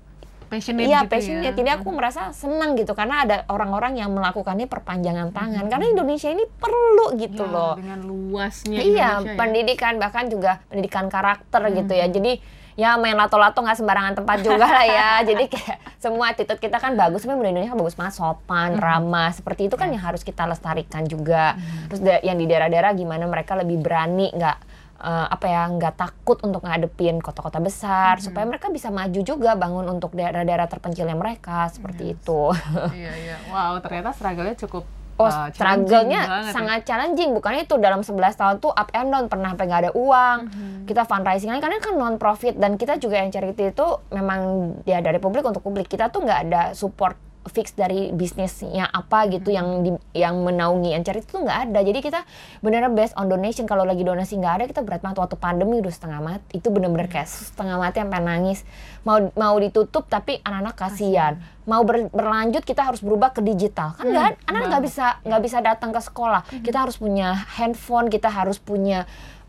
passionate 0.47 0.81
iya 0.83 1.05
gitu 1.05 1.13
passionate. 1.13 1.45
ya. 1.45 1.53
Jadi 1.53 1.71
aku 1.75 1.89
merasa 1.91 2.33
senang 2.33 2.73
gitu 2.73 2.93
karena 2.93 3.21
ada 3.21 3.37
orang-orang 3.47 3.97
yang 3.97 4.09
melakukannya 4.09 4.65
perpanjangan 4.65 5.29
tangan. 5.29 5.65
Karena 5.67 5.87
Indonesia 5.87 6.27
ini 6.27 6.49
perlu 6.49 7.13
gitu 7.15 7.43
Ya, 7.43 7.53
loh. 7.53 7.75
dengan 7.77 8.01
luasnya 8.01 8.79
Iya, 8.79 8.87
Indonesia 9.15 9.29
ya. 9.29 9.37
pendidikan 9.37 9.93
bahkan 9.97 10.25
juga 10.27 10.65
pendidikan 10.67 11.07
karakter 11.07 11.61
gitu 11.75 11.93
ya. 11.93 12.09
Jadi 12.09 12.41
ya 12.75 12.95
main 12.95 13.13
lato-lato 13.13 13.59
nggak 13.59 13.75
sembarangan 13.77 14.15
tempat 14.17 14.39
juga 14.41 14.65
lah 14.65 14.87
ya. 14.87 15.09
Jadi 15.29 15.45
kayak 15.49 15.79
semua 15.99 16.31
attitude 16.31 16.57
kita 16.57 16.79
kan 16.79 16.95
bagus, 16.95 17.21
tapi 17.21 17.35
budaya 17.35 17.53
Indonesia 17.53 17.75
bagus 17.75 17.93
banget, 17.93 18.15
sopan, 18.15 18.79
ramah. 18.79 19.29
Seperti 19.31 19.67
itu 19.67 19.75
kan 19.75 19.91
yang 19.91 20.01
harus 20.01 20.23
kita 20.23 20.47
lestarikan 20.47 21.05
juga. 21.05 21.61
Terus 21.89 22.01
da- 22.01 22.23
yang 22.23 22.39
di 22.39 22.47
daerah-daerah 22.47 22.95
gimana 22.95 23.27
mereka 23.27 23.53
lebih 23.53 23.77
berani 23.79 24.33
nggak 24.33 24.57
eh, 24.99 25.27
apa 25.31 25.47
ya 25.47 25.63
nggak 25.71 25.95
takut 25.95 26.39
untuk 26.43 26.63
ngadepin 26.63 27.23
kota-kota 27.23 27.59
besar 27.59 28.19
supaya 28.19 28.45
mereka 28.45 28.69
bisa 28.69 28.91
maju 28.91 29.21
juga 29.23 29.55
bangun 29.55 29.87
untuk 29.89 30.13
daerah-daerah 30.13 30.67
terpencilnya 30.67 31.15
mereka 31.15 31.71
seperti 31.71 32.15
itu. 32.19 32.41
Iya, 32.99 33.13
iya. 33.15 33.37
Wow, 33.49 33.79
ternyata 33.79 34.11
struggle-nya 34.11 34.59
cukup 34.59 34.85
Oh, 35.19 35.27
uh, 35.27 35.51
challenging 35.51 35.91
struggle-nya 35.91 36.21
ya. 36.23 36.55
sangat 36.55 36.87
challenging. 36.87 37.35
Bukannya 37.35 37.67
itu 37.67 37.75
dalam 37.83 38.07
11 38.07 38.39
tahun 38.39 38.63
tuh 38.63 38.71
up 38.71 38.87
and 38.95 39.11
down, 39.11 39.27
pernah 39.27 39.51
sampai 39.51 39.67
nggak 39.67 39.83
ada 39.83 39.93
uang. 39.99 40.39
Mhm. 40.47 40.79
Kita 40.87 41.03
fundraising 41.11 41.51
kan 41.51 41.59
karena 41.59 41.83
kan 41.83 41.99
non 41.99 42.23
profit 42.23 42.55
dan 42.55 42.79
kita 42.79 43.03
juga 43.03 43.19
yang 43.19 43.35
charity 43.35 43.75
itu 43.75 43.87
memang 44.15 44.41
ya 44.87 45.03
dari 45.03 45.19
publik 45.19 45.43
untuk 45.43 45.59
publik. 45.59 45.91
Kita 45.91 46.15
tuh 46.15 46.23
nggak 46.23 46.41
ada 46.47 46.63
support 46.71 47.19
fix 47.49 47.73
dari 47.73 48.13
bisnisnya 48.13 48.87
apa 48.89 49.27
gitu 49.29 49.51
yang 49.51 49.83
di, 49.83 49.91
yang 50.15 50.39
menaungi 50.41 50.95
yang 50.95 51.03
charity 51.03 51.27
itu 51.27 51.41
nggak 51.41 51.59
ada. 51.69 51.81
Jadi 51.83 51.99
kita 51.99 52.21
benar-benar 52.61 52.93
based 52.95 53.17
on 53.17 53.27
donation. 53.27 53.65
Kalau 53.65 53.83
lagi 53.83 54.05
donasi 54.05 54.37
nggak 54.37 54.55
ada, 54.61 54.65
kita 54.69 54.81
berat 54.85 55.01
banget 55.01 55.19
waktu 55.19 55.37
pandemi 55.41 55.81
udah 55.81 55.93
setengah 55.93 56.21
mati. 56.21 56.61
Itu 56.61 56.69
benar-benar 56.71 57.09
kayak 57.09 57.27
setengah 57.27 57.77
mati 57.81 57.99
sampai 57.99 58.21
nangis. 58.23 58.63
Mau 59.03 59.33
mau 59.35 59.57
ditutup 59.57 60.07
tapi 60.07 60.39
anak-anak 60.45 60.75
kasihan. 60.77 61.35
Mau 61.69 61.85
ber- 61.85 62.09
berlanjut 62.09 62.65
kita 62.65 62.87
harus 62.87 63.05
berubah 63.05 63.33
ke 63.33 63.45
digital. 63.45 63.93
Kan 63.97 64.09
nggak 64.09 64.25
Hmm, 64.29 64.49
anak 64.53 64.63
nggak 64.73 64.83
bisa 64.85 65.07
nggak 65.25 65.43
bisa 65.45 65.59
datang 65.61 65.91
ke 65.93 66.01
sekolah. 66.01 66.41
Kita 66.63 66.85
harus 66.85 66.97
punya 66.97 67.35
handphone, 67.57 68.09
kita 68.09 68.29
harus 68.33 68.57
punya 68.61 69.05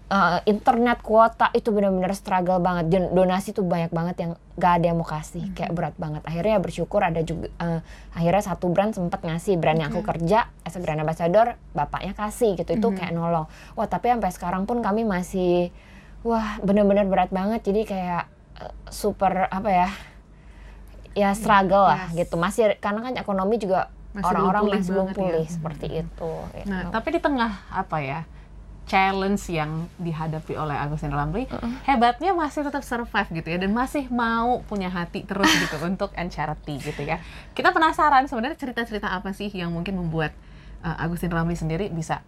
uh, 0.09 0.41
internet 0.43 0.99
kuota 1.05 1.53
itu 1.53 1.69
benar-benar 1.69 2.11
struggle 2.17 2.59
banget. 2.59 2.89
Donasi 3.13 3.53
tuh 3.53 3.63
banyak 3.63 3.93
banget 3.93 4.15
yang 4.25 4.31
gak 4.59 4.81
ada 4.81 4.85
yang 4.91 4.97
mau 4.99 5.07
kasih, 5.07 5.53
kayak 5.55 5.71
berat 5.71 5.95
banget. 5.95 6.21
Akhirnya 6.25 6.59
ya 6.59 6.61
bersyukur 6.61 6.99
ada 6.99 7.21
juga 7.23 7.47
uh, 7.61 7.79
akhirnya 8.11 8.43
satu 8.43 8.67
brand 8.73 8.91
sempat 8.91 9.23
ngasih 9.23 9.55
brand 9.55 9.79
yang 9.79 9.89
aku 9.93 10.03
kerja 10.03 10.51
as 10.67 10.75
a 10.75 10.79
brand 10.83 10.99
ambassador, 10.99 11.55
bapaknya 11.71 12.11
kasih 12.17 12.59
gitu. 12.59 12.75
Itu 12.75 12.91
kayak 12.91 13.15
nolong. 13.15 13.47
Wah, 13.77 13.87
tapi 13.87 14.11
sampai 14.11 14.33
sekarang 14.35 14.63
pun 14.67 14.83
kami 14.83 15.07
masih 15.07 15.71
wah 16.25 16.59
benar-benar 16.59 17.07
berat 17.07 17.31
banget. 17.31 17.63
Jadi 17.63 17.87
kayak 17.87 18.27
uh, 18.59 18.73
super 18.91 19.47
apa 19.47 19.69
ya? 19.71 19.89
Ya 21.17 21.33
struggle 21.33 21.89
lah 21.89 22.11
Yes. 22.13 22.25
gitu. 22.27 22.35
Masih 22.37 22.75
karena 22.77 23.01
kan 23.01 23.13
ekonomi 23.17 23.57
juga 23.57 23.89
Masih 24.13 24.25
belum 24.25 24.29
orang-orang 24.33 24.61
pulih 24.65 24.79
masih 24.81 24.89
belum 24.91 25.07
ya. 25.07 25.13
pulih 25.15 25.45
seperti 25.45 25.87
itu. 26.01 26.33
Nah, 26.65 26.81
gitu. 26.85 26.93
tapi 26.93 27.07
di 27.13 27.19
tengah 27.21 27.51
apa 27.69 27.97
ya 28.01 28.21
challenge 28.89 29.53
yang 29.53 29.85
dihadapi 30.01 30.57
oleh 30.57 30.73
Agustin 30.73 31.13
Ramli, 31.13 31.45
hebatnya 31.85 32.33
masih 32.33 32.65
tetap 32.65 32.81
survive 32.81 33.29
gitu 33.29 33.47
ya 33.53 33.61
dan 33.61 33.69
masih 33.69 34.09
mau 34.09 34.65
punya 34.65 34.89
hati 34.89 35.21
terus 35.29 35.45
gitu 35.45 35.77
untuk 35.89 36.09
and 36.17 36.33
charity 36.33 36.81
gitu 36.81 37.05
ya. 37.05 37.21
Kita 37.53 37.69
penasaran 37.69 38.25
sebenarnya 38.25 38.57
cerita-cerita 38.57 39.13
apa 39.13 39.29
sih 39.29 39.53
yang 39.53 39.69
mungkin 39.69 39.93
membuat 40.01 40.33
uh, 40.81 40.97
Agustin 41.05 41.29
Ramli 41.29 41.53
sendiri 41.53 41.93
bisa 41.93 42.25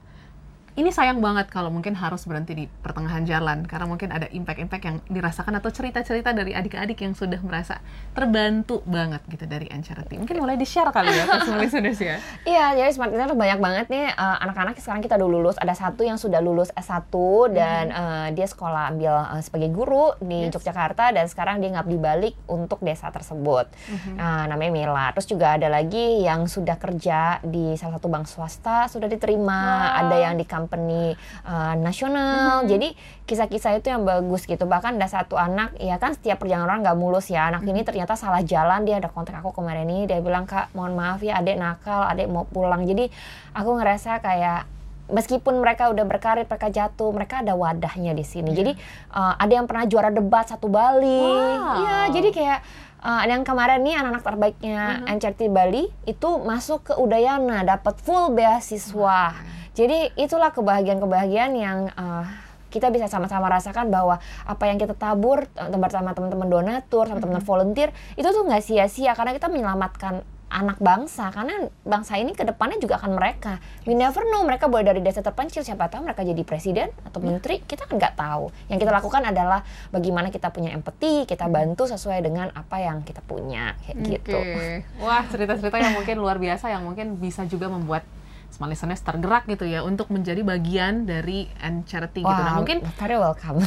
ini 0.79 0.87
sayang 0.87 1.19
banget 1.19 1.51
kalau 1.51 1.67
mungkin 1.67 1.99
harus 1.99 2.23
berhenti 2.23 2.55
di 2.55 2.65
pertengahan 2.67 3.27
jalan 3.27 3.67
karena 3.67 3.85
mungkin 3.89 4.07
ada 4.13 4.31
impact-impact 4.31 4.83
yang 4.87 4.97
dirasakan 5.11 5.59
atau 5.59 5.67
cerita-cerita 5.67 6.31
dari 6.31 6.55
adik-adik 6.55 7.03
yang 7.03 7.11
sudah 7.11 7.43
merasa 7.43 7.83
terbantu 8.15 8.79
banget 8.87 9.19
gitu 9.27 9.43
dari 9.43 9.67
and 9.67 9.83
charity. 9.83 10.15
Mungkin 10.15 10.39
mulai 10.39 10.55
di-share 10.55 10.87
kali 10.95 11.11
ya 11.11 11.27
ke 11.31 11.37
semua 11.43 11.59
listeners 11.59 11.99
ya. 11.99 12.17
Iya, 12.47 12.65
jadi 12.79 12.89
Smart 12.95 13.11
banyak 13.11 13.59
banget 13.59 13.85
nih 13.91 14.15
uh, 14.15 14.37
anak-anak 14.47 14.79
sekarang 14.79 15.03
kita 15.03 15.19
udah 15.19 15.29
lulus. 15.29 15.55
Ada 15.59 15.75
satu 15.75 16.07
yang 16.07 16.15
sudah 16.15 16.39
lulus 16.39 16.71
S1 16.75 17.11
dan 17.51 17.85
uh, 17.91 18.27
dia 18.31 18.47
sekolah 18.47 18.95
ambil 18.95 19.13
uh, 19.27 19.41
sebagai 19.43 19.69
guru 19.71 20.15
di 20.19 20.41
Yes. 20.41 20.57
Yogyakarta 20.57 21.13
dan 21.13 21.25
sekarang 21.29 21.61
dia 21.61 21.69
ngabdi 21.77 21.97
balik 22.01 22.35
untuk 22.49 22.81
desa 22.81 23.07
tersebut. 23.13 23.69
Nah, 24.17 24.49
namanya 24.49 24.71
Mila. 24.73 25.07
Terus 25.15 25.27
juga 25.29 25.55
ada 25.55 25.69
lagi 25.69 26.25
yang 26.25 26.49
sudah 26.49 26.75
kerja 26.81 27.39
di 27.45 27.77
salah 27.77 28.01
satu 28.01 28.09
bank 28.09 28.25
swasta, 28.27 28.89
sudah 28.89 29.07
diterima. 29.07 29.61
Wow. 29.61 29.99
Ada 30.07 30.15
yang 30.27 30.35
di 30.35 30.45
company 30.61 31.17
uh, 31.43 31.73
nasional. 31.81 32.69
Jadi 32.69 32.93
kisah-kisah 33.25 33.81
itu 33.81 33.89
yang 33.89 34.05
bagus 34.05 34.45
gitu. 34.45 34.69
Bahkan 34.69 35.01
ada 35.01 35.09
satu 35.09 35.41
anak, 35.41 35.73
ya 35.81 35.97
kan 35.97 36.13
setiap 36.13 36.37
perjalanan 36.37 36.69
orang 36.69 36.79
nggak 36.85 36.97
mulus 37.01 37.33
ya. 37.33 37.49
Anak 37.49 37.65
ini 37.65 37.81
ternyata 37.81 38.13
salah 38.13 38.45
jalan. 38.45 38.85
Dia 38.85 39.01
ada 39.01 39.09
kontak 39.09 39.41
aku 39.41 39.49
kemarin 39.57 39.89
ini. 39.89 40.05
Dia 40.05 40.21
bilang 40.21 40.45
kak, 40.45 40.69
mohon 40.77 40.93
maaf 40.93 41.25
ya, 41.25 41.41
adek 41.41 41.57
nakal, 41.57 42.05
adek 42.05 42.29
mau 42.29 42.45
pulang. 42.45 42.85
Jadi 42.85 43.09
aku 43.57 43.81
ngerasa 43.81 44.21
kayak 44.21 44.69
meskipun 45.11 45.59
mereka 45.59 45.91
udah 45.91 46.07
berkarir, 46.07 46.47
mereka 46.47 46.71
jatuh, 46.71 47.11
mereka 47.11 47.43
ada 47.43 47.53
wadahnya 47.53 48.15
di 48.15 48.23
sini. 48.23 48.55
Jadi 48.55 48.71
uh, 49.11 49.35
ada 49.35 49.53
yang 49.53 49.67
pernah 49.67 49.83
juara 49.85 50.09
debat 50.09 50.47
satu 50.47 50.71
Bali. 50.71 51.19
Wow. 51.27 51.83
Iya, 51.83 51.97
jadi 52.15 52.29
kayak 52.31 52.59
uh, 53.01 53.25
yang 53.25 53.41
kemarin 53.41 53.81
nih 53.81 53.97
anak-anak 53.97 54.23
terbaiknya 54.23 55.03
NCRT 55.09 55.49
Bali 55.49 55.89
itu 56.05 56.29
masuk 56.41 56.93
ke 56.93 56.93
Udayana 56.95 57.65
dapat 57.65 57.97
full 57.99 58.33
beasiswa. 58.37 59.35
Jadi 59.73 60.13
itulah 60.19 60.53
kebahagiaan-kebahagiaan 60.53 61.53
yang 61.57 61.89
uh, 61.97 62.25
kita 62.71 62.87
bisa 62.87 63.11
sama-sama 63.11 63.51
rasakan 63.51 63.91
bahwa 63.91 64.15
apa 64.47 64.63
yang 64.63 64.79
kita 64.79 64.95
tabur 64.95 65.43
bersama 65.75 66.15
teman-teman 66.15 66.47
donatur, 66.47 67.03
sama 67.03 67.19
teman-teman 67.19 67.43
volunteer 67.43 67.91
itu 68.15 68.23
tuh 68.23 68.47
nggak 68.47 68.63
sia-sia 68.63 69.11
karena 69.11 69.35
kita 69.35 69.51
menyelamatkan 69.51 70.23
anak 70.51 70.83
bangsa 70.83 71.31
karena 71.31 71.71
bangsa 71.87 72.19
ini 72.19 72.35
ke 72.35 72.43
depannya 72.43 72.77
juga 72.77 72.99
akan 72.99 73.15
mereka. 73.15 73.63
We 73.87 73.95
never 73.95 74.27
know 74.27 74.43
mereka 74.43 74.67
boleh 74.67 74.83
dari 74.83 74.99
desa 74.99 75.23
terpencil 75.23 75.63
siapa 75.63 75.87
tahu 75.87 76.03
mereka 76.03 76.27
jadi 76.27 76.43
presiden 76.43 76.91
atau 77.07 77.23
menteri 77.23 77.63
kita 77.63 77.87
kan 77.87 77.95
nggak 77.95 78.19
tahu. 78.19 78.51
Yang 78.67 78.83
kita 78.83 78.91
lakukan 78.91 79.23
adalah 79.23 79.63
bagaimana 79.89 80.27
kita 80.27 80.51
punya 80.51 80.75
empati, 80.75 81.23
kita 81.23 81.47
bantu 81.47 81.87
sesuai 81.87 82.19
dengan 82.19 82.51
apa 82.51 82.83
yang 82.83 83.01
kita 83.07 83.23
punya 83.23 83.79
kayak 83.87 83.97
gitu. 84.03 84.35
Oke. 84.35 84.83
Wah, 84.99 85.23
cerita-cerita 85.31 85.79
yang 85.79 85.95
mungkin 85.95 86.19
luar 86.19 86.37
biasa 86.37 86.67
yang 86.67 86.83
mungkin 86.83 87.15
bisa 87.15 87.47
juga 87.47 87.71
membuat 87.71 88.03
small 88.51 88.67
listeners 88.67 88.99
tergerak 88.99 89.47
gitu 89.47 89.63
ya 89.63 89.81
untuk 89.81 90.11
menjadi 90.11 90.43
bagian 90.43 91.07
dari 91.07 91.47
and 91.63 91.87
charity 91.87 92.21
gitu. 92.21 92.41
Nah, 92.43 92.59
mungkin 92.59 92.83
very 92.99 93.15
welcome. 93.15 93.63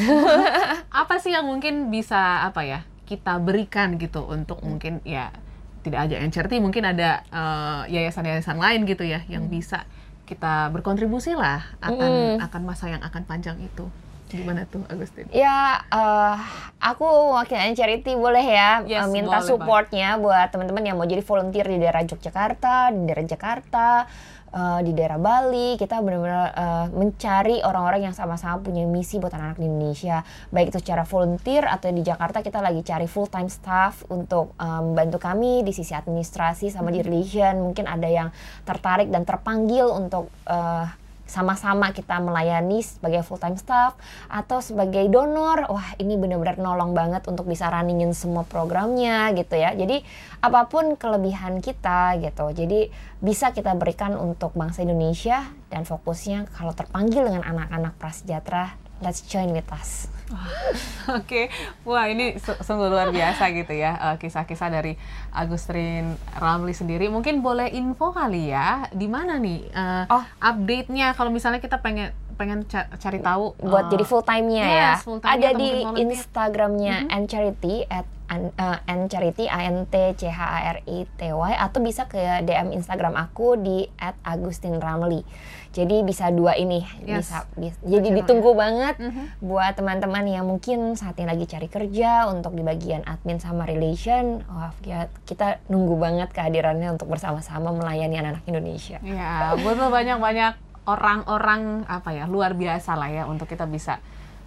apa 1.02 1.14
sih 1.16 1.32
yang 1.32 1.48
mungkin 1.48 1.88
bisa 1.88 2.44
apa 2.44 2.62
ya 2.62 2.84
kita 3.04 3.36
berikan 3.40 3.96
gitu 4.00 4.24
untuk 4.24 4.60
mungkin 4.64 5.00
ya 5.04 5.32
tidak 5.84 6.08
aja 6.08 6.16
charity 6.32 6.58
mungkin 6.58 6.88
ada 6.88 7.20
eh, 7.28 7.82
yayasan-yayasan 7.92 8.56
lain 8.56 8.88
gitu 8.88 9.04
ya 9.04 9.20
yang 9.28 9.46
bisa 9.52 9.84
kita 10.24 10.72
berkontribusi 10.72 11.36
lah 11.36 11.60
akan 11.84 12.40
akan 12.40 12.62
masa 12.64 12.88
yang 12.88 13.04
akan 13.04 13.22
panjang 13.28 13.60
itu. 13.60 13.86
Gimana 14.34 14.66
tuh 14.66 14.82
Agustin? 14.88 15.28
Ya, 15.30 15.84
eh, 15.92 16.36
aku 16.80 17.06
wakilnya 17.36 17.76
charity 17.76 18.16
boleh 18.16 18.42
ya 18.42 18.82
Yes, 18.82 19.06
eh, 19.06 19.08
minta 19.12 19.38
boleh, 19.38 19.46
supportnya 19.46 20.16
buat 20.18 20.50
teman-teman 20.50 20.82
yang 20.82 20.96
mau 20.96 21.06
jadi 21.06 21.22
volunteer 21.22 21.68
di 21.68 21.78
daerah 21.78 22.02
Yogyakarta, 22.02 22.90
di 22.90 23.04
daerah 23.04 23.26
Jakarta, 23.28 24.08
eh, 24.54 24.80
di 24.86 24.94
daerah 24.94 25.18
Bali. 25.18 25.74
Kita 25.74 25.98
benar-benar 25.98 26.54
eh, 26.54 26.86
mencari 26.94 27.58
orang-orang 27.66 28.06
yang 28.06 28.14
sama-sama 28.14 28.62
punya 28.62 28.86
misi 28.86 29.18
buat 29.18 29.34
anak-anak 29.34 29.58
di 29.58 29.66
Indonesia. 29.66 30.22
Baik 30.54 30.70
itu 30.70 30.78
secara 30.78 31.02
volunteer 31.02 31.66
atau 31.66 31.90
di 31.90 32.06
Jakarta 32.06 32.40
kita 32.40 32.62
lagi 32.62 32.86
cari 32.86 33.10
full 33.10 33.26
time 33.26 33.50
staff 33.50 34.06
untuk 34.08 34.54
membantu 34.56 35.18
kami 35.18 35.66
di 35.66 35.74
sisi 35.74 35.92
administrasi 35.92 36.70
sama 36.70 36.94
di 36.94 37.02
religion. 37.02 37.58
Mungkin 37.60 37.90
ada 37.90 38.06
yang 38.06 38.28
tertarik 38.62 39.10
dan 39.10 39.26
terpanggil 39.26 39.90
untuk 39.90 40.30
eh, 40.46 41.03
sama-sama 41.24 41.90
kita 41.96 42.20
melayani 42.20 42.84
sebagai 42.84 43.24
full 43.24 43.40
time 43.40 43.56
staff 43.56 43.96
atau 44.28 44.60
sebagai 44.60 45.08
donor 45.08 45.64
wah 45.72 45.88
ini 45.96 46.20
benar-benar 46.20 46.60
nolong 46.60 46.92
banget 46.92 47.24
untuk 47.26 47.48
bisa 47.48 47.72
runningin 47.72 48.12
semua 48.12 48.44
programnya 48.44 49.32
gitu 49.32 49.56
ya. 49.56 49.72
Jadi 49.72 50.04
apa 50.44 50.68
pun 50.68 50.94
kelebihan 51.00 51.64
kita 51.64 52.20
gitu. 52.20 52.52
Jadi 52.52 52.92
bisa 53.24 53.56
kita 53.56 53.72
berikan 53.72 54.14
untuk 54.20 54.52
bangsa 54.52 54.84
Indonesia 54.84 55.48
dan 55.72 55.88
fokusnya 55.88 56.52
kalau 56.52 56.76
terpanggil 56.76 57.24
dengan 57.24 57.42
anak-anak 57.42 57.96
prasejahtera 57.96 58.83
let's 58.98 59.22
join 59.22 59.50
with 59.50 59.66
us 59.70 60.06
Oke, 61.12 61.52
wah 61.82 62.06
ini 62.06 62.38
su- 62.38 62.56
sungguh 62.56 62.88
luar 62.88 63.12
biasa 63.12 63.52
gitu 63.52 63.70
ya 63.70 63.92
eh, 63.94 64.16
kisah-kisah 64.16 64.72
dari 64.72 64.96
Agustin 65.30 66.16
Ramli 66.32 66.72
sendiri. 66.72 67.06
Mungkin 67.06 67.38
boleh 67.38 67.68
info 67.68 68.08
kali 68.10 68.48
ya 68.48 68.88
di 68.88 69.04
mana 69.04 69.36
nih 69.36 69.68
eh, 69.68 70.04
Oh. 70.08 70.24
update-nya 70.40 71.12
kalau 71.12 71.28
misalnya 71.28 71.60
kita 71.60 71.76
pengen 71.76 72.08
pengen 72.34 72.64
ca- 72.64 72.90
cari 72.96 73.20
tahu 73.20 73.54
buat 73.60 73.86
eh, 73.86 73.90
jadi 73.92 74.04
full 74.04 74.24
time-nya 74.24 74.64
ya 74.64 74.80
yes, 74.90 75.04
full 75.04 75.20
time-nya 75.20 75.38
ada 75.44 75.50
di 75.54 75.68
volunteer. 75.76 76.02
Instagramnya 76.08 76.96
and 77.06 77.24
charity 77.24 77.86
at 77.86 78.08
an, 78.26 78.52
uh, 78.54 78.78
N 78.84 79.06
Charity 79.06 79.46
A 79.46 79.66
N 79.66 79.84
T 79.84 79.94
C 80.14 80.26
H 80.26 80.38
A 80.38 80.58
R 80.70 80.78
I 80.82 81.04
T 81.06 81.20
Y 81.26 81.52
atau 81.52 81.78
bisa 81.78 82.04
ke 82.04 82.16
DM 82.40 82.72
Instagram 82.72 83.14
aku 83.14 83.54
di 83.54 83.84
@agustinramli. 84.24 85.22
Jadi 85.70 86.00
bisa 86.00 86.30
dua 86.30 86.54
ini 86.54 86.86
Yes. 87.02 87.26
bisa, 87.26 87.38
bis- 87.52 87.80
Jadi 87.80 88.14
ditunggu 88.14 88.54
banget 88.54 88.94
Mhm. 88.96 89.42
buat 89.42 89.74
teman-teman 89.74 90.22
yang 90.24 90.46
mungkin 90.46 90.94
saat 90.94 91.16
ini 91.16 91.26
lagi 91.26 91.44
cari 91.44 91.66
kerja 91.66 92.26
untuk 92.26 92.54
di 92.54 92.62
bagian 92.62 93.02
admin 93.02 93.36
sama 93.36 93.64
relation. 93.64 94.46
Wah, 94.46 94.70
ya, 94.80 95.06
kita 95.24 95.58
nunggu 95.66 95.98
banget 95.98 96.30
kehadirannya 96.30 96.88
untuk 96.90 97.10
bersama-sama 97.10 97.70
melayani 97.70 98.16
anak-anak 98.16 98.46
Indonesia. 98.46 99.02
Ya, 99.02 99.52
butuh 99.56 99.90
banyak-banyak 99.90 100.54
orang-orang 100.84 101.82
apa 101.86 102.12
ya 102.12 102.24
luar 102.24 102.52
biasa 102.52 102.94
lah 102.94 103.08
ya 103.08 103.24
untuk 103.24 103.48
kita 103.48 103.64
bisa 103.64 103.98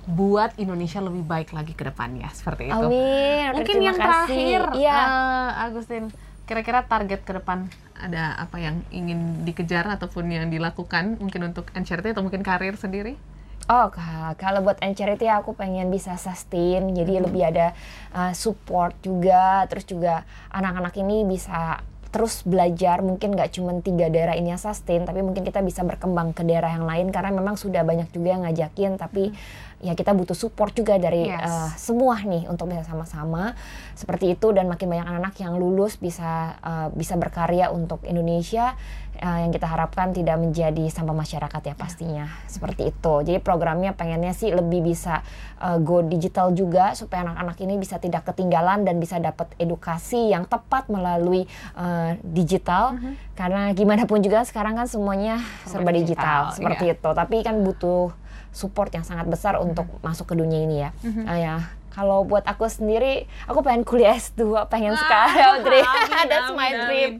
buat 0.07 0.55
Indonesia 0.55 1.03
lebih 1.03 1.27
baik 1.27 1.51
lagi 1.51 1.75
ke 1.75 1.83
depannya 1.83 2.31
seperti 2.31 2.71
itu. 2.71 2.79
Amin. 2.79 3.51
Mungkin 3.51 3.75
Terima 3.75 3.85
yang 3.91 3.97
kasih. 3.99 4.07
terakhir, 4.07 4.61
Iya. 4.79 4.95
eh, 4.95 5.63
Agustin, 5.67 6.03
kira-kira 6.47 6.79
target 6.87 7.21
ke 7.21 7.35
depan 7.35 7.67
ada 7.97 8.39
apa 8.39 8.55
yang 8.55 8.79
ingin 8.87 9.43
dikejar 9.43 9.83
ataupun 9.89 10.31
yang 10.31 10.47
dilakukan 10.47 11.19
mungkin 11.19 11.51
untuk 11.51 11.67
Encharity 11.75 12.15
atau 12.15 12.23
mungkin 12.23 12.39
karir 12.39 12.79
sendiri? 12.79 13.19
Oh, 13.67 13.91
ka- 13.91 14.39
kalau 14.39 14.63
buat 14.63 14.79
Encharity 14.79 15.27
aku 15.27 15.51
pengen 15.51 15.91
bisa 15.91 16.15
sustain, 16.15 16.95
jadi 16.95 17.19
lebih 17.19 17.43
ada 17.43 17.75
uh, 18.15 18.31
support 18.31 18.95
juga, 19.03 19.67
terus 19.67 19.83
juga 19.83 20.23
anak-anak 20.55 20.95
ini 20.95 21.27
bisa 21.27 21.83
terus 22.07 22.47
belajar, 22.47 23.03
mungkin 23.03 23.35
nggak 23.35 23.59
cuma 23.59 23.75
tiga 23.83 24.07
daerah 24.07 24.39
ini 24.39 24.55
yang 24.55 24.61
sustain, 24.61 25.03
tapi 25.03 25.19
mungkin 25.19 25.43
kita 25.43 25.59
bisa 25.59 25.83
berkembang 25.83 26.31
ke 26.31 26.47
daerah 26.47 26.71
yang 26.71 26.87
lain 26.87 27.11
karena 27.11 27.35
memang 27.35 27.59
sudah 27.59 27.83
banyak 27.83 28.07
juga 28.15 28.39
yang 28.39 28.47
ngajakin, 28.47 28.95
tapi 28.95 29.35
ya 29.77 29.93
kita 29.93 30.17
butuh 30.17 30.33
support 30.33 30.73
juga 30.73 30.97
dari 30.97 31.29
Yes. 31.29 31.45
uh, 31.45 31.69
semua 31.77 32.17
nih 32.25 32.49
untuk 32.49 32.69
bisa 32.73 32.81
sama-sama 32.81 33.53
seperti 33.93 34.33
itu 34.33 34.49
dan 34.49 34.65
makin 34.65 34.89
banyak 34.89 35.05
anak-anak 35.05 35.35
yang 35.37 35.53
lulus 35.61 36.01
bisa 36.01 36.57
uh, 36.65 36.87
bisa 36.93 37.13
berkarya 37.13 37.69
untuk 37.69 38.01
Indonesia 38.09 38.73
uh, 39.21 39.39
yang 39.45 39.51
kita 39.53 39.69
harapkan 39.69 40.13
tidak 40.13 40.37
menjadi 40.41 40.89
sampah 40.89 41.13
masyarakat 41.13 41.61
ya 41.61 41.75
pastinya 41.77 42.25
seperti 42.49 42.89
itu. 42.89 43.13
Jadi 43.21 43.37
programnya 43.37 43.93
pengennya 43.93 44.33
sih 44.33 44.49
lebih 44.49 44.81
bisa 44.81 45.21
uh, 45.61 45.77
go 45.81 46.01
digital 46.01 46.53
juga 46.53 46.97
supaya 46.97 47.25
anak-anak 47.29 47.57
ini 47.61 47.75
bisa 47.77 48.01
tidak 48.01 48.25
ketinggalan 48.29 48.81
dan 48.81 48.97
bisa 48.97 49.21
dapat 49.21 49.53
edukasi 49.61 50.33
yang 50.33 50.49
tepat 50.49 50.89
melalui 50.89 51.45
uh, 51.77 52.17
digital. 52.25 52.97
Karena 53.37 53.69
gimana 53.77 54.09
pun 54.09 54.21
juga 54.25 54.41
sekarang 54.41 54.73
kan 54.73 54.89
semuanya 54.89 55.37
serba 55.69 55.93
digital, 55.93 56.49
digital, 56.49 56.55
seperti 56.57 56.83
iya. 56.89 56.95
itu. 56.97 57.09
Tapi 57.13 57.37
kan 57.45 57.55
butuh 57.61 58.09
support 58.49 58.89
yang 58.89 59.01
sangat 59.01 59.25
besar 59.25 59.55
untuk 59.55 59.86
masuk 59.99 60.25
ke 60.25 60.36
dunia 60.36 60.60
ini 60.60 60.77
ya. 60.79 60.89
Ah, 61.23 61.38
ya. 61.38 61.55
Kalau 61.89 62.21
buat 62.21 62.43
aku 62.43 62.65
sendiri, 62.65 63.25
aku 63.43 63.60
pengen 63.60 63.81
kuliah 63.81 64.13
S2, 64.13 64.41
pengen 64.67 64.93
sekali, 64.93 65.41
Audrey. 65.49 65.81
amin, 65.81 66.25
That's 66.25 66.51
my 66.51 66.67
amin, 66.67 66.77
dream. 66.83 67.12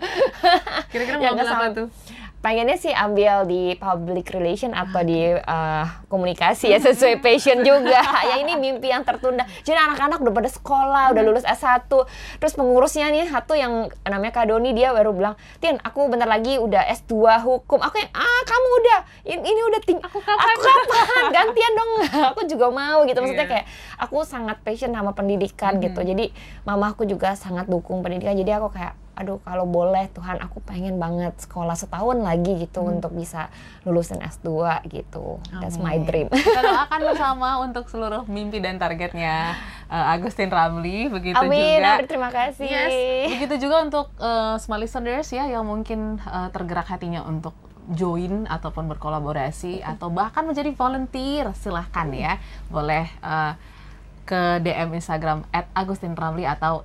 Kira-kira 0.88 1.18
Yang 1.24 1.34
mau 1.34 1.42
apa 1.42 1.44
kesama- 1.44 1.74
tuh? 1.74 1.88
Pengennya 2.48 2.80
sih 2.80 2.96
ambil 2.96 3.44
di 3.44 3.76
public 3.76 4.32
relation 4.32 4.72
atau 4.72 5.04
di 5.04 5.20
uh, 5.36 5.84
komunikasi 6.08 6.72
ya 6.72 6.80
sesuai 6.80 7.20
passion 7.26 7.60
juga. 7.60 8.00
ya 8.24 8.40
ini 8.40 8.56
mimpi 8.56 8.88
yang 8.88 9.04
tertunda. 9.04 9.44
Jadi 9.68 9.76
anak-anak 9.76 10.24
udah 10.24 10.32
pada 10.32 10.48
sekolah, 10.48 11.12
udah 11.12 11.24
lulus 11.28 11.44
S1. 11.44 11.92
Terus 12.40 12.56
pengurusnya 12.56 13.12
nih 13.12 13.28
satu 13.28 13.52
yang 13.52 13.92
namanya 14.08 14.32
Kak 14.32 14.48
Doni 14.48 14.72
dia 14.72 14.96
baru 14.96 15.12
bilang, 15.12 15.36
"Tin, 15.60 15.76
aku 15.84 16.08
bentar 16.08 16.24
lagi 16.24 16.56
udah 16.56 16.88
S2 16.88 17.44
hukum." 17.44 17.84
Aku 17.84 18.00
yang, 18.00 18.16
"Ah, 18.16 18.42
kamu 18.48 18.68
udah 18.80 19.00
ini, 19.28 19.44
ini 19.44 19.62
udah 19.68 19.82
ting 19.84 20.00
Aku 20.00 20.24
kapan? 20.24 20.48
Aku 20.56 20.64
kapan? 20.64 21.24
Gantian 21.36 21.74
dong." 21.76 21.92
aku 22.32 22.48
juga 22.48 22.72
mau 22.72 23.04
gitu. 23.04 23.20
Maksudnya 23.20 23.44
Iya. 23.44 23.54
kayak 23.60 23.66
aku 24.00 24.24
sangat 24.24 24.64
passion 24.64 24.96
sama 24.96 25.12
pendidikan 25.12 25.84
gitu. 25.84 26.00
Jadi 26.00 26.32
mamaku 26.64 27.04
juga 27.04 27.36
sangat 27.36 27.68
dukung 27.68 28.00
pendidikan. 28.00 28.40
Jadi 28.40 28.56
aku 28.56 28.72
kayak 28.72 28.96
aduh 29.18 29.42
kalau 29.42 29.66
boleh 29.66 30.06
Tuhan 30.14 30.38
aku 30.38 30.62
pengen 30.62 31.02
banget 31.02 31.34
sekolah 31.42 31.74
setahun 31.74 32.22
lagi 32.22 32.54
gitu 32.62 32.86
untuk 32.86 33.18
bisa 33.18 33.50
lulusin 33.82 34.22
S2 34.22 34.48
gitu. 34.94 35.42
That's 35.58 35.82
my 35.82 35.98
Amin. 35.98 36.06
dream. 36.06 36.28
Kita 36.48 36.62
doakan 36.62 37.02
bersama 37.02 37.50
untuk 37.66 37.90
seluruh 37.90 38.30
mimpi 38.30 38.62
dan 38.62 38.78
targetnya 38.78 39.58
uh, 39.90 40.14
Agustin 40.14 40.54
Ramli 40.54 41.10
begitu 41.10 41.42
Amin. 41.42 41.82
juga. 41.82 41.98
Audrey, 41.98 42.08
terima 42.08 42.30
kasih. 42.30 42.70
Yes, 42.70 42.94
begitu 43.34 43.68
juga 43.68 43.82
untuk 43.82 44.08
uh, 44.22 44.62
small 44.62 44.86
listeners 44.86 45.34
ya 45.34 45.50
yang 45.50 45.66
mungkin 45.66 46.22
uh, 46.22 46.54
tergerak 46.54 46.86
hatinya 46.86 47.26
untuk 47.26 47.58
join 47.88 48.46
ataupun 48.46 48.92
berkolaborasi 48.92 49.80
atau 49.80 50.12
bahkan 50.12 50.44
menjadi 50.44 50.76
volunteer 50.76 51.56
silahkan 51.56 52.12
ya 52.12 52.36
boleh 52.68 53.08
uh, 53.24 53.56
ke 54.28 54.60
DM 54.60 54.92
Instagram 55.00 55.48
@agustinramli 55.72 56.44
atau 56.44 56.84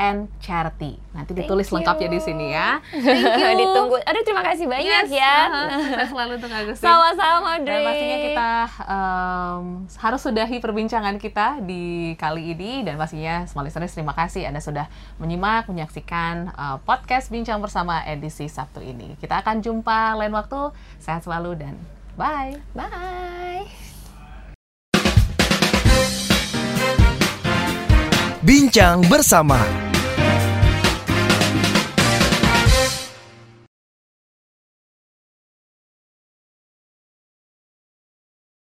@ncharity 0.00 0.96
nanti 1.12 1.30
Thank 1.30 1.44
ditulis 1.44 1.68
you. 1.68 1.76
lengkapnya 1.76 2.08
di 2.08 2.18
sini 2.18 2.46
ya 2.48 2.80
thank 2.88 3.36
you 3.36 3.52
Ditunggu. 3.60 4.00
Aduh 4.00 4.22
terima 4.22 4.40
kasih 4.42 4.64
Yes, 4.64 4.72
banyak 4.72 5.04
ya. 5.12 5.36
uh, 5.44 5.68
sukses 5.76 6.08
selalu 6.08 6.32
untuk 6.34 6.50
Agustin 6.50 6.80
Sama-sama 6.80 7.48
Audrey. 7.54 7.68
dan 7.68 7.78
pastinya 7.84 8.18
kita 8.22 8.50
em, 8.86 9.64
harus 9.94 10.20
sudahi 10.20 10.56
perbincangan 10.58 11.16
kita 11.16 11.46
di 11.60 11.82
kali 12.16 12.54
ini 12.54 12.80
dan 12.80 12.96
pastinya 12.96 13.44
small 13.44 13.62
listeners 13.62 13.92
terima 13.92 14.12
kasih 14.12 14.46
Anda 14.46 14.58
sudah 14.58 14.88
menyimak, 15.16 15.68
menyaksikan 15.68 16.50
uh, 16.50 16.80
podcast 16.80 17.28
Bincang 17.28 17.60
Bersama 17.60 18.00
edisi 18.02 18.46
Sabtu 18.46 18.80
ini. 18.80 19.14
Kita 19.16 19.38
akan 19.38 19.60
jumpa 19.60 20.16
lain 20.16 20.32
waktu. 20.32 20.72
Sehat 20.96 21.20
selalu 21.20 21.60
dan 21.60 21.74
bye. 22.14 22.56
Bye. 22.72 23.89
Bincang 28.40 29.04
bersama 29.04 29.60